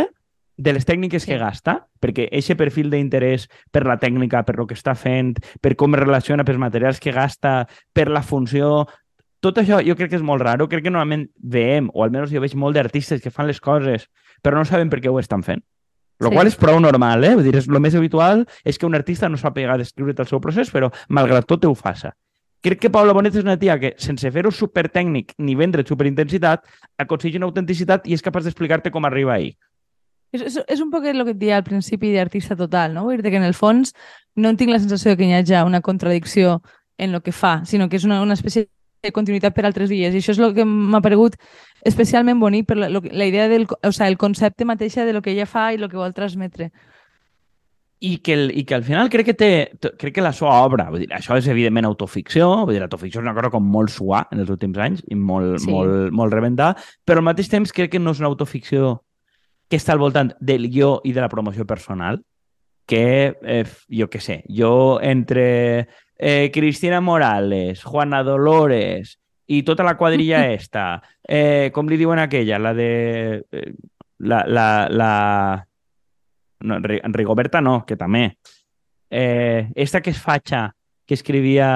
de 0.58 0.72
les 0.74 0.84
tècniques 0.84 1.22
Sí. 1.22 1.30
que 1.30 1.38
gasta, 1.38 1.86
perquè 2.02 2.26
aquest 2.28 2.58
perfil 2.58 2.90
d'interès 2.90 3.48
per 3.70 3.86
la 3.86 3.96
tècnica, 3.98 4.44
per 4.44 4.56
lo 4.58 4.66
que 4.66 4.74
està 4.74 4.94
fent, 4.94 5.38
per 5.62 5.76
com 5.76 5.94
es 5.94 6.00
relaciona, 6.00 6.44
pels 6.44 6.58
materials 6.58 7.00
que 7.00 7.12
gasta, 7.12 7.66
per 7.92 8.08
la 8.10 8.22
funció... 8.22 8.86
Tot 9.40 9.56
això 9.56 9.78
jo 9.86 9.94
crec 9.94 10.10
que 10.10 10.16
és 10.16 10.22
molt 10.22 10.42
raro. 10.42 10.66
Crec 10.68 10.82
que 10.82 10.90
normalment 10.90 11.28
veiem, 11.38 11.88
o 11.94 12.02
almenys 12.02 12.32
jo 12.34 12.40
veig 12.42 12.56
molt 12.58 12.74
d'artistes 12.74 13.22
que 13.22 13.30
fan 13.30 13.46
les 13.46 13.60
coses, 13.60 14.08
però 14.42 14.58
no 14.58 14.64
saben 14.64 14.90
per 14.90 14.98
què 15.00 15.08
ho 15.08 15.20
estan 15.20 15.44
fent. 15.44 15.62
Lo 16.18 16.28
Sí. 16.30 16.34
qual 16.34 16.48
és 16.48 16.56
prou 16.56 16.80
normal, 16.80 17.22
eh? 17.22 17.34
Vull 17.36 17.44
dir, 17.44 17.54
és, 17.54 17.68
lo 17.68 17.78
més 17.78 17.94
habitual 17.94 18.48
és 18.64 18.76
que 18.76 18.86
un 18.86 18.96
artista 18.96 19.28
no 19.28 19.36
sàpiga 19.36 19.78
descriure 19.78 20.12
el 20.18 20.26
seu 20.26 20.40
procés, 20.40 20.72
però 20.74 20.90
malgrat 21.08 21.46
tot 21.46 21.64
ho 21.64 21.74
faça. 21.76 22.16
Crec 22.60 22.80
que 22.80 22.90
Paula 22.90 23.12
Bonet 23.14 23.36
és 23.36 23.44
una 23.44 23.56
tia 23.56 23.78
que, 23.78 23.94
sense 23.98 24.28
fer-ho 24.32 24.50
supertècnic 24.50 25.34
ni 25.38 25.54
vendre 25.54 25.84
superintensitat, 25.86 26.64
aconsegueix 26.98 27.36
una 27.36 27.46
autenticitat 27.46 28.08
i 28.08 28.14
és 28.14 28.22
capaç 28.22 28.42
d'explicar-te 28.48 28.90
com 28.90 29.04
arriba 29.04 29.34
ahí. 29.34 29.52
És, 30.32 30.42
és, 30.42 30.58
és 30.68 30.80
un 30.84 30.90
poc 30.92 31.06
el 31.08 31.24
que 31.24 31.32
et 31.32 31.38
deia 31.40 31.56
al 31.56 31.64
principi 31.64 32.12
d'artista 32.12 32.56
total, 32.56 32.92
no? 32.94 33.06
Vull 33.06 33.22
dir 33.22 33.30
que 33.32 33.40
en 33.40 33.46
el 33.46 33.54
fons 33.56 33.94
no 34.36 34.52
tinc 34.56 34.70
la 34.70 34.80
sensació 34.80 35.12
de 35.12 35.16
que 35.16 35.28
hi 35.28 35.36
hagi 35.38 35.56
una 35.64 35.80
contradicció 35.80 36.60
en 36.98 37.14
el 37.14 37.22
que 37.22 37.32
fa, 37.32 37.62
sinó 37.64 37.88
que 37.88 37.96
és 37.96 38.04
una, 38.04 38.20
una 38.22 38.34
espècie 38.34 38.68
de 39.02 39.12
continuïtat 39.14 39.54
per 39.54 39.64
altres 39.64 39.88
vies. 39.88 40.12
I 40.14 40.20
això 40.20 40.34
és 40.34 40.42
el 40.42 40.54
que 40.56 40.66
m'ha 40.66 41.00
paregut 41.00 41.38
especialment 41.86 42.40
bonic 42.42 42.66
per 42.66 42.76
la, 42.76 42.88
la 42.90 43.26
idea 43.26 43.48
del, 43.48 43.66
o 43.70 43.92
sea, 43.92 44.08
el 44.08 44.18
concepte 44.18 44.66
mateixa 44.66 45.04
de 45.06 45.14
lo 45.14 45.22
que 45.22 45.32
ella 45.32 45.46
fa 45.46 45.72
i 45.72 45.78
el 45.78 45.88
que 45.88 45.96
vol 45.96 46.14
transmetre. 46.14 46.72
I 48.00 48.18
que, 48.22 48.34
el, 48.34 48.52
i 48.54 48.62
que 48.62 48.76
al 48.76 48.84
final 48.86 49.08
crec 49.10 49.26
que 49.26 49.34
té, 49.34 49.50
crec 49.98 50.14
que 50.14 50.22
la 50.22 50.30
seva 50.34 50.60
obra, 50.62 50.84
vull 50.90 51.02
dir, 51.02 51.08
això 51.14 51.34
és 51.38 51.48
evidentment 51.50 51.88
autoficció, 51.88 52.46
vull 52.62 52.76
dir, 52.76 52.82
l'autoficció 52.84 53.18
és 53.18 53.24
una 53.26 53.34
cosa 53.34 53.50
com 53.50 53.64
molt 53.66 53.90
suà 53.90 54.20
en 54.30 54.44
els 54.44 54.52
últims 54.54 54.78
anys 54.78 55.02
i 55.10 55.18
molt, 55.18 55.58
Sí. 55.64 55.70
molt, 55.72 56.12
molt 56.14 56.34
rebentar, 56.34 56.76
però 57.04 57.18
al 57.18 57.26
mateix 57.26 57.50
temps 57.50 57.72
crec 57.74 57.90
que 57.90 57.98
no 57.98 58.14
és 58.14 58.20
una 58.22 58.30
autoficció 58.30 59.00
que 59.68 59.76
està 59.76 59.92
al 59.92 60.00
voltant 60.00 60.32
del 60.40 60.68
guió 60.72 60.98
i 61.04 61.12
de 61.12 61.20
la 61.20 61.28
promoció 61.28 61.66
personal, 61.66 62.22
que, 62.88 63.36
eh, 63.42 63.64
jo 63.92 64.08
què 64.08 64.20
sé, 64.20 64.42
jo 64.48 64.98
entre 65.04 65.88
eh, 66.16 66.50
Cristina 66.54 67.00
Morales, 67.04 67.82
Juana 67.84 68.22
Dolores 68.24 69.18
i 69.46 69.62
tota 69.62 69.84
la 69.84 69.96
quadrilla 69.96 70.46
esta, 70.56 71.02
eh, 71.22 71.70
com 71.74 71.88
li 71.88 71.96
diuen 72.00 72.18
aquella, 72.18 72.58
la 72.58 72.74
de... 72.74 73.44
Eh, 73.52 73.72
la, 74.18 74.40
la, 74.48 74.88
la... 74.90 75.66
No, 76.60 76.80
Ri- 76.82 77.00
Rigoberta 77.14 77.60
no, 77.62 77.84
que 77.86 77.94
també. 77.96 78.32
Eh, 79.10 79.68
esta 79.76 80.00
que 80.02 80.10
és 80.10 80.18
fatxa, 80.18 80.72
que 81.06 81.14
escrivia 81.14 81.68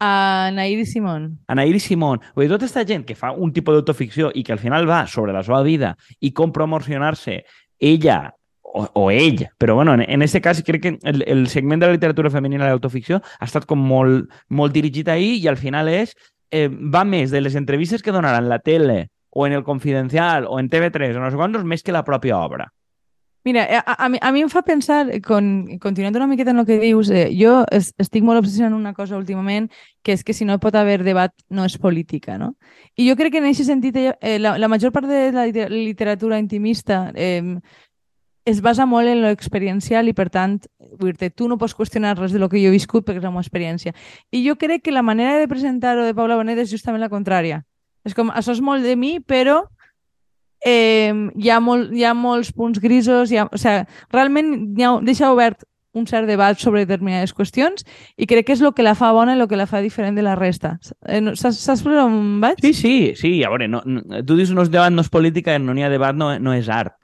A 0.00 0.50
Naidi 0.52 0.86
Simón. 0.86 1.40
Anaïri 1.46 1.80
Simón. 1.80 2.20
Vull 2.34 2.44
dir, 2.44 2.52
tota 2.52 2.66
aquesta 2.66 2.84
gent 2.88 3.04
que 3.06 3.14
fa 3.14 3.32
un 3.32 3.52
tipus 3.54 3.76
d'autoficció 3.76 4.30
i 4.34 4.42
que 4.44 4.52
al 4.52 4.62
final 4.62 4.88
va 4.88 5.04
sobre 5.06 5.32
la 5.32 5.44
seva 5.46 5.62
vida 5.62 5.94
i 6.20 6.32
com 6.32 6.52
promocionar-se 6.52 7.44
ella 7.78 8.34
o, 8.74 8.88
o 8.92 9.10
ell, 9.10 9.46
però 9.58 9.76
bueno, 9.78 9.94
en, 9.94 10.02
en 10.02 10.22
aquest 10.26 10.42
cas 10.42 10.62
crec 10.66 10.82
que 10.82 10.94
el, 11.06 11.22
el 11.30 11.46
segment 11.48 11.80
de 11.80 11.86
la 11.86 11.94
literatura 11.94 12.30
femenina 12.30 12.66
de 12.66 12.74
l'autoficció 12.74 13.20
ha 13.22 13.46
estat 13.46 13.68
com 13.70 13.78
molt, 13.78 14.32
molt 14.50 14.74
dirigit 14.74 15.08
ahir 15.08 15.36
i 15.38 15.48
al 15.48 15.60
final 15.60 15.88
és, 15.92 16.16
eh, 16.50 16.66
va 16.68 17.04
més 17.06 17.30
de 17.30 17.40
les 17.40 17.54
entrevistes 17.54 18.02
que 18.02 18.12
donaran 18.12 18.48
la 18.50 18.58
tele 18.58 19.10
o 19.30 19.46
en 19.46 19.52
el 19.52 19.62
Confidencial 19.64 20.46
o 20.48 20.58
en 20.58 20.70
TV3 20.70 21.16
o 21.16 21.22
no 21.22 21.30
sé 21.30 21.38
quantos, 21.38 21.64
més 21.64 21.82
que 21.82 21.94
la 21.94 22.04
pròpia 22.04 22.38
obra. 22.38 22.72
Mira, 23.44 23.62
a, 23.84 24.04
a, 24.04 24.08
mi, 24.08 24.18
a 24.22 24.32
mi 24.32 24.40
em 24.40 24.48
fa 24.48 24.62
pensar, 24.64 25.20
con, 25.20 25.78
continuant 25.78 26.16
una 26.16 26.26
miqueta 26.26 26.54
en 26.54 26.62
el 26.62 26.66
que 26.66 26.78
dius, 26.80 27.10
eh, 27.12 27.28
jo 27.36 27.58
es, 27.68 27.90
estic 28.00 28.24
molt 28.24 28.40
obsessionat 28.40 28.72
en 28.72 28.78
una 28.78 28.94
cosa 28.96 29.18
últimament, 29.18 29.68
que 30.02 30.16
és 30.16 30.24
que 30.24 30.32
si 30.32 30.46
no 30.48 30.56
pot 30.62 30.74
haver 30.80 31.02
debat 31.04 31.34
no 31.52 31.66
és 31.68 31.76
política, 31.76 32.38
no? 32.40 32.54
I 32.96 33.10
jo 33.10 33.18
crec 33.20 33.34
que 33.36 33.42
en 33.44 33.50
aquest 33.50 33.68
sentit 33.68 34.00
eh, 34.00 34.38
la, 34.40 34.56
la 34.56 34.70
major 34.72 34.94
part 34.96 35.10
de 35.10 35.28
la 35.36 35.44
literatura 35.68 36.40
intimista 36.40 37.10
eh, 37.14 37.60
es 38.44 38.60
basa 38.60 38.86
molt 38.86 39.08
en 39.08 39.20
lo 39.20 39.28
experiencial 39.28 40.08
i, 40.08 40.16
per 40.16 40.30
tant, 40.32 40.58
dir 41.00 41.30
tu 41.36 41.48
no 41.48 41.60
pots 41.60 41.76
qüestionar 41.76 42.16
res 42.16 42.32
de 42.32 42.40
lo 42.40 42.48
que 42.48 42.60
jo 42.60 42.72
he 42.72 42.76
viscut 42.76 43.04
perquè 43.04 43.20
és 43.20 43.24
la 43.24 43.32
meva 43.32 43.44
experiència. 43.44 43.92
I 44.32 44.40
jo 44.48 44.56
crec 44.56 44.84
que 44.84 44.92
la 44.92 45.04
manera 45.04 45.38
de 45.40 45.48
presentar-ho 45.48 46.04
de 46.04 46.16
Paula 46.16 46.36
Bonet 46.40 46.64
és 46.64 46.72
justament 46.72 47.00
la 47.00 47.12
contrària. 47.12 47.60
És 48.04 48.16
com, 48.16 48.32
això 48.32 48.52
és 48.52 48.60
molt 48.60 48.84
de 48.84 48.96
mi, 49.00 49.18
però 49.20 49.62
eh, 50.64 51.12
hi, 51.36 51.50
ha 51.50 51.60
molt, 51.60 51.92
hi 51.92 52.04
ha 52.04 52.14
molts 52.16 52.50
punts 52.52 52.80
grisos, 52.82 53.30
hi 53.30 53.38
ha, 53.38 53.46
o 53.46 53.60
sigui, 53.60 53.84
realment 54.12 54.54
ha, 54.80 54.96
deixa 55.04 55.30
obert 55.32 55.66
un 55.94 56.08
cert 56.10 56.26
debat 56.26 56.58
sobre 56.58 56.82
determinades 56.82 57.32
qüestions 57.32 57.86
i 58.18 58.26
crec 58.26 58.48
que 58.48 58.56
és 58.56 58.62
el 58.64 58.74
que 58.74 58.82
la 58.82 58.96
fa 58.98 59.12
bona 59.14 59.36
i 59.36 59.40
el 59.40 59.46
que 59.48 59.58
la 59.60 59.68
fa 59.70 59.80
diferent 59.84 60.18
de 60.18 60.24
la 60.26 60.34
resta. 60.34 60.74
Eh, 61.06 61.22
saps, 61.38 61.60
saps 61.62 61.84
per 61.86 62.00
on 62.02 62.40
vaig? 62.42 62.58
Sí, 62.64 62.74
sí, 62.74 62.96
sí. 63.16 63.36
A 63.46 63.52
veure, 63.52 63.70
no, 63.70 63.84
no, 63.86 64.02
tu 64.26 64.36
dius 64.40 64.50
no 64.50 64.66
és 64.66 64.72
debat, 64.74 64.92
no 64.92 65.06
és 65.06 65.12
política, 65.12 65.56
no 65.62 65.76
n'hi 65.76 65.86
ha 65.86 65.92
debat, 65.92 66.16
no, 66.18 66.32
no 66.42 66.56
és 66.56 66.68
art. 66.68 66.96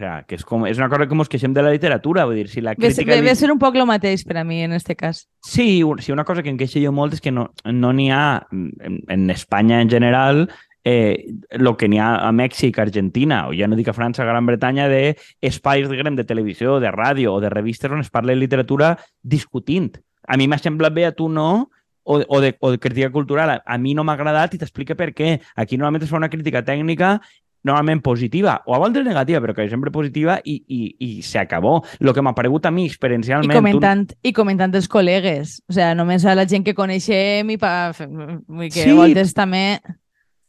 O 0.00 0.02
sea, 0.02 0.22
que 0.24 0.38
és, 0.38 0.46
com, 0.48 0.62
és 0.64 0.78
una 0.80 0.88
cosa 0.88 1.04
que 1.04 1.12
ens 1.12 1.28
queixem 1.28 1.52
de 1.52 1.60
la 1.60 1.74
literatura, 1.74 2.24
vull 2.24 2.38
dir, 2.38 2.46
si 2.48 2.62
la 2.64 2.72
crítica... 2.72 3.12
Deve 3.12 3.34
ser 3.36 3.50
un 3.52 3.58
poc 3.60 3.76
el 3.76 3.84
mateix 3.84 4.24
per 4.24 4.38
a 4.40 4.44
mi, 4.48 4.62
en 4.64 4.72
este 4.72 4.96
cas. 4.96 5.26
Sí, 5.44 5.82
sí, 6.00 6.12
una 6.14 6.24
cosa 6.24 6.40
que 6.40 6.48
em 6.48 6.56
queixo 6.56 6.80
jo 6.80 6.88
molt 6.96 7.18
és 7.18 7.20
que 7.20 7.28
no 7.34 7.50
n'hi 7.68 8.08
no 8.08 8.16
ha, 8.16 8.46
en, 8.48 9.02
en 9.12 9.28
Espanya 9.28 9.82
en 9.84 9.92
general, 9.92 10.46
eh, 10.84 11.34
lo 11.52 11.76
que 11.76 11.88
n'hi 11.88 11.98
ha 11.98 12.26
a 12.26 12.32
Mèxic, 12.32 12.78
Argentina, 12.78 13.46
o 13.48 13.54
ja 13.56 13.68
no 13.68 13.76
dic 13.76 13.90
a 13.90 13.96
França, 13.96 14.24
Gran 14.24 14.46
Bretanya, 14.46 14.88
de 14.88 15.16
espais 15.40 15.88
diguem, 15.90 16.16
de 16.16 16.24
televisió, 16.24 16.78
de 16.80 16.92
ràdio 16.94 17.34
o 17.34 17.40
de 17.40 17.50
revistes 17.52 17.90
on 17.90 18.00
es 18.00 18.10
parla 18.10 18.32
de 18.32 18.40
literatura 18.40 18.96
discutint. 19.22 19.98
A 20.26 20.36
mi 20.36 20.48
m'ha 20.48 20.60
semblat 20.60 20.94
bé, 20.94 21.06
a 21.06 21.12
tu 21.12 21.28
no, 21.28 21.70
o, 22.04 22.22
o, 22.26 22.40
de, 22.40 22.56
o 22.60 22.70
de 22.70 22.78
crítica 22.78 23.10
cultural. 23.10 23.60
A, 23.64 23.78
mi 23.78 23.94
no 23.94 24.04
m'ha 24.04 24.16
agradat 24.16 24.54
i 24.54 24.60
t'explica 24.60 24.96
per 24.96 25.12
què. 25.12 25.38
Aquí 25.56 25.76
normalment 25.76 26.06
es 26.06 26.10
fa 26.10 26.20
una 26.20 26.32
crítica 26.32 26.64
tècnica 26.64 27.18
normalment 27.62 28.00
positiva, 28.00 28.62
o 28.64 28.74
a 28.74 28.78
voltes 28.80 29.04
negativa, 29.04 29.40
però 29.44 29.52
que 29.52 29.68
sempre 29.68 29.90
positiva, 29.92 30.38
i, 30.48 30.54
i, 30.64 30.80
i 31.04 31.08
s'acabó. 31.20 31.82
El 32.00 32.14
que 32.16 32.22
m'ha 32.24 32.32
paregut 32.32 32.64
a 32.64 32.72
mi 32.72 32.86
experiencialment... 32.88 33.52
I 33.52 33.58
comentant, 33.58 34.06
tu... 34.08 34.16
i 34.24 34.32
comentant 34.32 34.72
els 34.80 34.88
col·legues, 34.88 35.58
o 35.68 35.76
sigui, 35.76 35.90
només 35.98 36.24
a 36.24 36.36
la 36.38 36.46
gent 36.48 36.64
que 36.64 36.72
coneixem 36.78 37.52
i 37.52 37.58
pa... 37.60 37.92
que 37.92 38.70
sí. 38.72 38.88
a 38.88 38.96
voltes 38.96 39.36
també... 39.36 39.64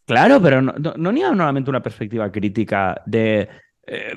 Claro, 0.06 0.40
però 0.42 0.62
no 0.62 0.74
n'hi 0.78 0.94
no, 0.98 1.12
no 1.12 1.12
ha 1.12 1.34
normalment 1.34 1.70
una 1.70 1.84
perspectiva 1.84 2.32
crítica 2.32 3.02
de... 3.06 3.48
Eh, 3.88 4.14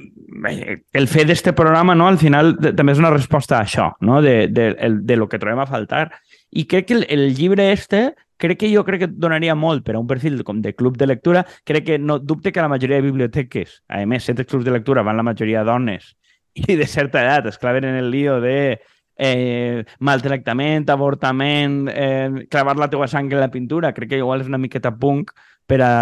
el 0.92 1.08
fet 1.08 1.26
d'este 1.28 1.54
programa, 1.56 1.94
no, 1.94 2.06
al 2.08 2.18
final, 2.18 2.54
de, 2.60 2.74
també 2.76 2.92
és 2.94 3.00
una 3.00 3.12
resposta 3.14 3.58
a 3.58 3.64
això, 3.64 3.90
no? 4.00 4.20
de, 4.22 4.48
de, 4.48 4.68
de, 4.74 4.90
de 5.02 5.16
lo 5.16 5.28
que 5.28 5.40
trobem 5.40 5.62
a 5.62 5.68
faltar. 5.70 6.10
I 6.50 6.66
crec 6.70 6.88
que 6.88 6.98
el, 6.98 7.06
el 7.10 7.34
llibre 7.34 7.72
este, 7.72 8.12
crec 8.36 8.60
que 8.60 8.70
jo 8.74 8.84
crec 8.84 9.04
que 9.04 9.10
donaria 9.10 9.54
molt 9.54 9.84
per 9.86 9.96
a 9.96 10.00
un 10.00 10.08
perfil 10.10 10.42
com 10.44 10.60
de 10.62 10.74
club 10.74 10.98
de 11.00 11.08
lectura. 11.08 11.44
Crec 11.64 11.86
que 11.86 11.98
no 11.98 12.18
dubte 12.18 12.52
que 12.52 12.62
la 12.62 12.68
majoria 12.68 13.00
de 13.00 13.08
biblioteques, 13.08 13.80
a 13.88 14.04
més, 14.06 14.26
set 14.26 14.42
clubs 14.46 14.66
de 14.66 14.74
lectura 14.74 15.02
van 15.02 15.16
la 15.16 15.26
majoria 15.26 15.64
dones 15.64 16.14
i 16.54 16.76
de 16.76 16.86
certa 16.86 17.22
edat 17.24 17.48
es 17.50 17.58
claven 17.58 17.84
en 17.88 17.96
el 17.98 18.10
lío 18.10 18.40
de 18.40 18.80
eh, 19.16 19.84
maltractament, 19.98 20.88
avortament, 20.90 21.88
eh, 21.92 22.46
clavar 22.50 22.76
la 22.78 22.90
teua 22.90 23.08
sang 23.08 23.30
en 23.32 23.40
la 23.40 23.50
pintura. 23.50 23.92
Crec 23.94 24.10
que 24.10 24.22
igual 24.22 24.42
és 24.42 24.50
una 24.50 24.60
miqueta 24.60 24.94
punk, 24.94 25.32
per 25.66 25.80
a 25.82 25.94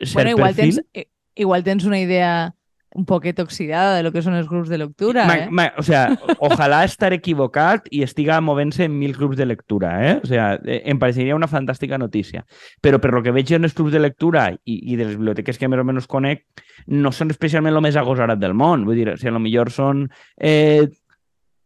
ser 0.00 0.14
bueno, 0.14 0.30
igual 0.30 0.54
perfil. 0.54 0.82
Tens, 0.92 1.08
igual 1.34 1.64
tens 1.64 1.84
una 1.84 2.00
idea 2.00 2.54
un 2.94 3.04
poquet 3.06 3.40
oxidada 3.40 3.96
de 3.96 4.04
lo 4.06 4.12
que 4.14 4.22
són 4.22 4.36
els 4.38 4.46
grups 4.46 4.68
de 4.70 4.78
lectura, 4.78 5.24
ma, 5.26 5.34
eh? 5.34 5.46
Ma, 5.50 5.64
o 5.76 5.82
sea, 5.82 6.14
ojalà 6.38 6.84
estar 6.86 7.10
equivocat 7.12 7.88
i 7.90 8.04
estiga 8.06 8.38
movent-se 8.40 8.86
en 8.86 8.94
mil 8.94 9.16
grups 9.16 9.36
de 9.36 9.48
lectura, 9.50 9.96
eh? 10.06 10.12
O 10.22 10.28
sea, 10.30 10.52
eh, 10.62 10.80
em 10.86 11.00
pareixeria 11.02 11.34
una 11.34 11.50
fantàstica 11.50 11.98
notícia. 11.98 12.44
Però 12.80 13.00
per 13.02 13.10
lo 13.10 13.22
que 13.24 13.34
veig 13.34 13.50
en 13.58 13.66
els 13.66 13.74
clubs 13.74 13.90
de 13.92 13.98
lectura 13.98 14.46
i, 14.54 14.78
i 14.92 14.94
de 14.94 15.08
les 15.08 15.18
biblioteques 15.18 15.58
que 15.58 15.68
més 15.68 15.82
o 15.82 15.86
menys 15.88 16.06
conec, 16.06 16.46
no 16.86 17.10
són 17.10 17.34
especialment 17.34 17.74
el 17.74 17.82
més 17.82 17.98
agosarat 17.98 18.38
del 18.38 18.54
món. 18.54 18.86
Vull 18.86 19.02
dir, 19.02 19.08
o 19.10 19.18
sigui, 19.18 19.32
a 19.32 19.36
lo 19.40 19.42
millor 19.42 19.74
són 19.74 20.06
eh, 20.38 20.86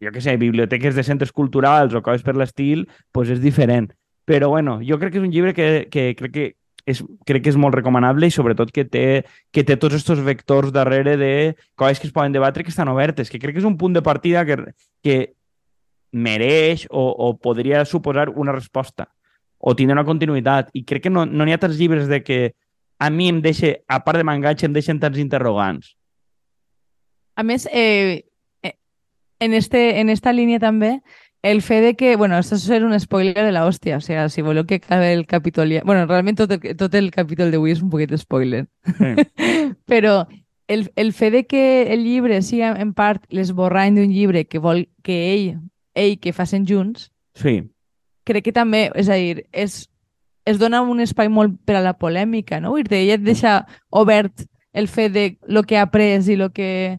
jo 0.01 0.15
què 0.15 0.25
sé, 0.25 0.37
biblioteques 0.41 0.97
de 0.97 1.05
centres 1.05 1.33
culturals 1.37 1.93
o 1.93 2.03
coses 2.03 2.25
per 2.25 2.39
l'estil, 2.39 2.87
pues 3.13 3.29
és 3.35 3.45
diferent. 3.45 3.91
Però 4.29 4.49
bueno, 4.53 4.79
jo 4.85 4.97
crec 5.01 5.15
que 5.15 5.21
és 5.21 5.29
un 5.29 5.33
llibre 5.33 5.53
que, 5.57 5.89
que 5.93 6.15
crec 6.17 6.33
que 6.33 6.49
és, 6.89 7.03
crec 7.29 7.45
que 7.45 7.53
és 7.53 7.59
molt 7.61 7.77
recomanable 7.77 8.29
i 8.29 8.35
sobretot 8.35 8.73
que 8.75 8.85
té, 8.89 9.25
que 9.53 9.65
té 9.67 9.77
tots 9.77 9.99
aquests 9.99 10.25
vectors 10.25 10.73
darrere 10.75 11.17
de 11.21 11.33
coses 11.77 12.01
que 12.01 12.09
es 12.09 12.15
poden 12.15 12.33
debatre 12.33 12.65
que 12.65 12.73
estan 12.73 12.89
obertes, 12.89 13.31
que 13.31 13.41
crec 13.43 13.57
que 13.57 13.63
és 13.63 13.69
un 13.69 13.77
punt 13.81 13.97
de 13.97 14.03
partida 14.05 14.45
que, 14.49 14.57
que 15.05 15.19
mereix 16.13 16.87
o, 16.91 17.05
o 17.13 17.35
podria 17.37 17.85
suposar 17.85 18.31
una 18.31 18.57
resposta 18.57 19.11
o 19.59 19.75
tindre 19.75 19.99
una 19.99 20.07
continuïtat. 20.07 20.71
I 20.73 20.85
crec 20.87 21.09
que 21.09 21.13
no 21.13 21.27
n'hi 21.27 21.37
no 21.37 21.53
ha 21.53 21.61
tants 21.61 21.79
llibres 21.79 22.09
de 22.09 22.23
que 22.23 22.41
a 22.99 23.11
mi 23.11 23.29
em 23.29 23.43
deixa, 23.43 23.77
a 23.87 24.01
part 24.05 24.19
de 24.19 24.27
m'enganxa, 24.27 24.67
em 24.67 24.75
deixen 24.75 24.99
tants 25.03 25.19
interrogants. 25.19 25.95
A 27.39 27.45
més, 27.47 27.69
eh, 27.71 28.25
eh 28.63 28.75
en, 29.39 29.55
este, 29.55 30.01
en 30.01 30.11
esta 30.11 30.33
línia 30.33 30.59
també, 30.59 30.99
el 31.43 31.63
fe 31.63 31.81
de 31.81 31.95
que, 31.95 32.17
bueno, 32.17 32.39
esto 32.39 32.57
es 32.57 32.69
un 32.69 32.99
spoiler 32.99 33.45
de 33.45 33.53
la 33.53 33.65
hostia, 33.65 33.97
o 33.97 34.01
sea, 34.01 34.29
si 34.29 34.43
voleu 34.43 34.67
que 34.67 34.77
acabe 34.77 35.13
el 35.13 35.27
capítol... 35.27 35.71
Ja... 35.71 35.83
Bueno, 35.85 36.07
realment 36.07 36.37
tot 36.39 36.51
el, 36.51 36.77
tot 36.77 36.95
el 36.95 37.11
capítol 37.15 37.53
d'avui 37.55 37.73
és 37.73 37.83
un 37.83 37.91
poquet 37.91 38.11
spoiler. 38.19 38.67
Mm. 38.99 39.29
Però 39.91 40.27
el, 40.67 40.91
el 40.97 41.13
fe 41.13 41.31
de 41.31 41.47
que 41.47 41.93
el 41.95 42.03
llibre 42.05 42.43
sigui 42.43 42.67
en 42.67 42.93
part 42.93 43.23
l'esborrany 43.31 43.95
d'un 43.97 44.11
llibre 44.11 44.47
que 44.47 44.59
vol 44.59 44.89
que 45.07 45.19
ell, 45.33 45.47
ell 45.95 46.19
que 46.19 46.35
facin 46.35 46.67
junts, 46.67 47.13
sí. 47.39 47.63
crec 48.27 48.51
que 48.51 48.57
també, 48.57 48.89
és 48.99 49.09
a 49.09 49.17
dir, 49.17 49.47
és, 49.53 49.87
es 50.45 50.59
dona 50.59 50.83
un 50.83 51.01
espai 51.01 51.31
molt 51.31 51.55
per 51.65 51.79
a 51.79 51.85
la 51.85 51.95
polèmica, 51.99 52.59
no? 52.61 52.75
Vull 52.75 52.87
dir, 52.89 53.05
ella 53.05 53.19
et 53.19 53.25
deixa 53.25 53.61
obert 53.91 54.47
el 54.73 54.89
fet 54.89 55.15
de 55.15 55.25
lo 55.47 55.63
que 55.63 55.79
ha 55.79 55.87
après 55.87 56.29
i 56.29 56.37
lo 56.37 56.51
que 56.51 56.99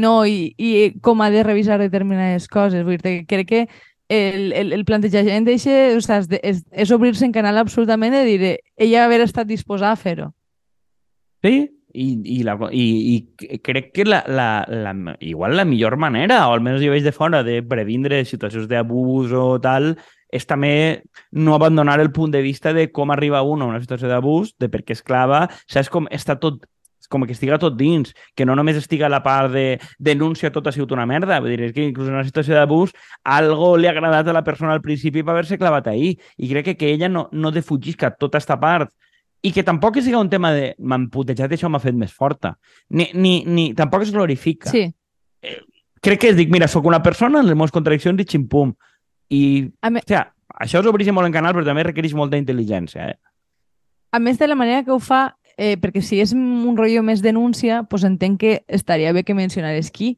no? 0.00 0.24
I, 0.26 0.54
i 0.58 0.70
com 1.04 1.22
ha 1.22 1.30
de 1.30 1.44
revisar 1.46 1.78
determinades 1.78 2.48
coses. 2.48 2.84
Vull 2.86 3.00
dir, 3.02 3.20
crec 3.30 3.48
que 3.48 3.62
el, 4.10 4.52
el, 4.52 4.72
el 4.74 4.84
plantejament 4.84 5.46
d'això 5.46 5.74
o 5.94 6.38
és, 6.42 6.64
és 6.72 6.90
obrir-se 6.90 7.28
en 7.28 7.34
canal 7.36 7.60
absolutament 7.60 8.16
de 8.16 8.24
dir 8.26 8.54
ella 8.76 9.04
haver 9.04 9.20
estat 9.22 9.46
disposada 9.46 9.94
a 9.94 10.00
fer-ho. 10.00 10.32
Sí, 11.44 11.70
i, 11.94 12.06
i, 12.24 12.42
la, 12.46 12.56
i, 12.70 12.86
i 13.14 13.58
crec 13.62 13.92
que 13.94 14.04
la, 14.04 14.22
la, 14.26 14.64
la, 14.68 14.94
igual 15.20 15.56
la 15.56 15.64
millor 15.64 15.96
manera, 15.96 16.42
o 16.48 16.54
almenys 16.54 16.82
jo 16.84 16.92
veig 16.92 17.06
de 17.06 17.14
fora, 17.14 17.42
de 17.46 17.60
previndre 17.66 18.24
situacions 18.26 18.68
d'abús 18.70 19.32
o 19.34 19.58
tal, 19.62 19.94
és 20.30 20.46
també 20.46 21.02
no 21.32 21.56
abandonar 21.56 21.98
el 22.00 22.12
punt 22.14 22.30
de 22.30 22.42
vista 22.42 22.72
de 22.74 22.88
com 22.94 23.10
arriba 23.10 23.42
un 23.42 23.62
a 23.62 23.70
una 23.70 23.80
situació 23.82 24.10
d'abús, 24.10 24.54
de 24.58 24.70
per 24.70 24.84
què 24.84 24.94
esclava, 24.94 25.48
saps 25.70 25.90
com 25.90 26.06
està 26.10 26.38
tot 26.38 26.62
com 27.10 27.26
que 27.26 27.34
estiga 27.34 27.58
tot 27.58 27.76
dins, 27.76 28.14
que 28.38 28.46
no 28.46 28.54
només 28.56 28.78
estiga 28.78 29.10
la 29.10 29.20
part 29.24 29.50
de 29.52 29.66
denúncia 29.98 30.52
tot 30.54 30.70
ha 30.70 30.72
sigut 30.72 30.94
una 30.94 31.08
merda, 31.10 31.40
vull 31.42 31.52
dir, 31.52 31.68
és 31.68 31.74
que 31.76 31.84
inclús 31.90 32.08
en 32.08 32.16
una 32.16 32.24
situació 32.24 32.54
d'abús 32.56 32.94
algo 33.24 33.74
li 33.76 33.90
ha 33.90 33.94
agradat 33.96 34.30
a 34.30 34.36
la 34.36 34.44
persona 34.46 34.72
al 34.76 34.84
principi 34.84 35.24
per 35.24 35.34
haver-se 35.34 35.58
clavat 35.58 35.90
ahir, 35.90 36.14
i 36.38 36.50
crec 36.52 36.70
que, 36.70 36.76
que 36.78 36.94
ella 36.94 37.10
no, 37.10 37.28
no 37.32 37.52
defugisca 37.52 38.14
tota 38.14 38.38
aquesta 38.38 38.60
part 38.62 38.94
i 39.42 39.52
que 39.52 39.64
tampoc 39.64 39.98
siga 40.00 40.20
un 40.20 40.28
tema 40.30 40.52
de 40.52 40.74
m'han 40.78 41.08
putejat 41.12 41.52
i 41.52 41.56
això 41.56 41.70
m'ha 41.72 41.80
fet 41.80 41.96
més 41.96 42.12
forta. 42.12 42.54
Ni, 42.90 43.08
ni, 43.14 43.40
ni, 43.46 43.70
tampoc 43.74 44.04
es 44.04 44.12
glorifica. 44.12 44.68
Sí. 44.68 44.84
Eh, 45.40 45.56
crec 46.04 46.20
que 46.20 46.34
dic, 46.36 46.52
mira, 46.52 46.68
sóc 46.68 46.84
una 46.84 47.00
persona 47.02 47.40
en 47.40 47.48
les 47.48 47.56
meves 47.56 47.72
contradiccions 47.72 48.20
i 48.20 48.28
ximpum. 48.28 48.74
I, 49.32 49.42
me... 49.88 50.02
o 50.02 50.04
sigui, 50.04 50.22
això 50.60 50.82
és 50.82 50.90
obrir 50.90 51.08
molt 51.16 51.30
en 51.30 51.36
canal, 51.36 51.56
però 51.56 51.64
també 51.64 51.86
requereix 51.88 52.14
molta 52.18 52.40
intel·ligència. 52.40 53.08
Eh? 53.14 53.16
A 54.12 54.20
més 54.20 54.38
de 54.38 54.48
la 54.50 54.58
manera 54.58 54.84
que 54.84 54.92
ho 54.92 54.98
fa, 55.00 55.36
eh, 55.60 55.76
perquè 55.76 56.00
si 56.00 56.22
és 56.24 56.32
un 56.32 56.72
rotllo 56.72 57.02
més 57.04 57.20
denúncia, 57.20 57.82
pues 57.84 58.06
entenc 58.08 58.40
que 58.40 58.52
estaria 58.66 59.12
bé 59.12 59.26
que 59.28 59.36
mencionares 59.36 59.90
qui. 59.92 60.14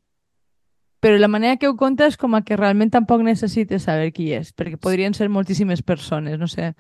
Però 1.03 1.19
la 1.19 1.27
manera 1.27 1.57
que 1.59 1.67
ho 1.67 1.75
conta 1.75 2.07
és 2.07 2.15
com 2.17 2.37
a 2.39 2.45
que 2.47 2.55
realment 2.55 2.93
tampoc 2.95 3.25
necessites 3.27 3.89
saber 3.89 4.13
qui 4.15 4.31
és, 4.37 4.53
perquè 4.55 4.79
podrien 4.79 5.17
ser 5.19 5.27
moltíssimes 5.35 5.83
persones, 5.83 6.39
no 6.39 6.47
sé. 6.47 6.71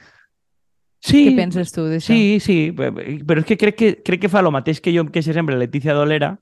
Sí, 1.02 1.24
Què 1.26 1.34
penses 1.40 1.74
tu 1.74 1.88
d'això? 1.90 2.14
Sí, 2.14 2.38
sí, 2.38 2.56
però 2.70 3.42
és 3.42 3.48
que 3.48 3.58
crec 3.58 3.74
que, 3.74 3.90
crec 4.06 4.22
que 4.22 4.30
fa 4.30 4.44
el 4.44 4.52
mateix 4.54 4.78
que 4.78 4.94
jo 4.94 5.02
em 5.02 5.10
queixo 5.10 5.34
sempre 5.34 5.58
Letícia 5.58 5.98
Dolera, 5.98 6.36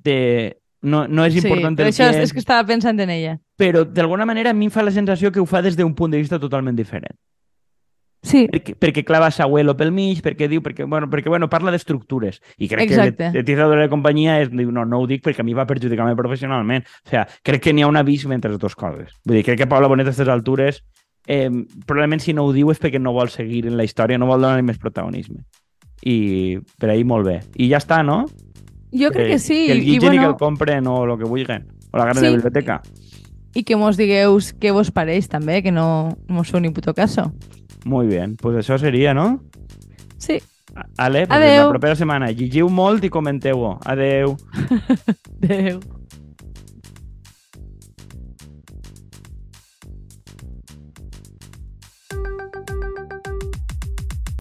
de 0.00 0.56
no, 0.80 1.04
no 1.04 1.26
és 1.28 1.36
important 1.36 1.76
sí, 1.76 1.84
el 1.84 1.90
això 1.90 2.06
que 2.08 2.16
és, 2.16 2.30
és 2.30 2.32
que 2.32 2.40
estava 2.40 2.64
pensant 2.64 2.96
en 3.04 3.12
ella. 3.12 3.36
Però 3.60 3.84
d'alguna 3.84 4.24
manera 4.24 4.54
a 4.54 4.56
mi 4.56 4.70
em 4.70 4.72
fa 4.72 4.86
la 4.86 4.94
sensació 4.94 5.28
que 5.34 5.42
ho 5.42 5.44
fa 5.44 5.60
des 5.60 5.76
d'un 5.76 5.92
punt 5.92 6.16
de 6.16 6.24
vista 6.24 6.40
totalment 6.40 6.80
diferent. 6.80 7.12
Sí. 8.22 8.46
Perquè, 8.50 8.74
perquè 8.74 9.04
clava 9.06 9.30
Sauelo 9.30 9.76
pel 9.78 9.92
mig, 9.94 10.20
perquè 10.24 10.48
diu, 10.50 10.62
perquè, 10.64 10.86
bueno, 10.90 11.06
perquè, 11.10 11.30
bueno, 11.30 11.48
parla 11.48 11.70
d'estructures. 11.70 12.40
I 12.58 12.68
crec 12.68 12.90
Exacte. 12.90 13.30
que 13.30 13.38
l'etiquetadora 13.38 13.78
de 13.78 13.86
la 13.86 13.92
companyia 13.92 14.40
és, 14.42 14.50
diu, 14.50 14.72
no, 14.74 14.84
no 14.84 15.02
ho 15.02 15.06
dic 15.06 15.22
perquè 15.24 15.44
a 15.44 15.46
mi 15.46 15.54
va 15.54 15.68
perjudicar-me 15.70 16.16
professionalment. 16.18 16.86
O 17.06 17.10
sea, 17.10 17.26
crec 17.46 17.62
que 17.68 17.72
n'hi 17.72 17.86
ha 17.86 17.90
un 17.90 17.96
abisme 18.00 18.34
entre 18.34 18.50
les 18.50 18.58
dues 18.58 18.74
coses. 18.74 19.14
Vull 19.24 19.38
dir, 19.38 19.44
crec 19.46 19.62
que 19.62 19.70
Paula 19.70 19.90
Bonet 19.90 20.08
a 20.08 20.10
aquestes 20.10 20.32
altures, 20.32 20.82
eh, 21.28 21.50
probablement 21.86 22.24
si 22.24 22.34
no 22.34 22.48
ho 22.48 22.52
diu 22.52 22.72
és 22.74 22.82
perquè 22.82 23.00
no 23.00 23.14
vol 23.14 23.30
seguir 23.30 23.66
en 23.68 23.78
la 23.78 23.86
història, 23.86 24.18
no 24.18 24.26
vol 24.26 24.42
donar-li 24.42 24.66
més 24.66 24.82
protagonisme. 24.82 25.44
I 26.02 26.58
per 26.78 26.90
ahir 26.90 27.06
molt 27.06 27.26
bé. 27.26 27.40
I 27.58 27.70
ja 27.70 27.78
està, 27.82 28.02
no? 28.02 28.24
Jo 28.94 29.12
crec 29.14 29.26
eh, 29.26 29.30
que 29.34 29.38
sí. 29.38 29.66
Que 29.66 29.76
el 29.76 29.84
llitgen 29.84 29.94
i, 29.94 30.06
bueno... 30.06 30.16
i 30.16 30.24
que 30.24 30.32
el 30.32 30.38
compren 30.40 30.86
o 30.90 31.02
el 31.04 31.18
que 31.18 31.28
vulguen. 31.28 31.68
O 31.92 31.98
la 31.98 32.08
gana 32.10 32.20
sí. 32.20 32.26
de 32.26 32.32
biblioteca. 32.34 32.80
I 33.54 33.64
que 33.64 33.76
mos 33.76 33.96
digueu 33.96 34.36
què 34.60 34.72
vos 34.72 34.90
pareix 34.94 35.28
també, 35.28 35.62
que 35.62 35.72
no 35.72 36.16
mos 36.28 36.50
feu 36.50 36.60
ni 36.60 36.70
puto 36.70 36.94
caso. 36.94 37.30
Muy 37.84 38.06
bien, 38.06 38.36
pues 38.36 38.56
això 38.56 38.78
seria, 38.78 39.14
no? 39.14 39.42
Sí. 40.18 40.40
Ale, 40.96 41.26
pues 41.26 41.40
la 41.40 41.68
propera 41.68 41.96
setmana 41.98 42.30
llegiu 42.30 42.68
molt 42.70 43.04
i 43.04 43.10
comenteu-ho. 43.10 43.78
Adeu. 43.84 44.36
Adeu. 45.42 45.80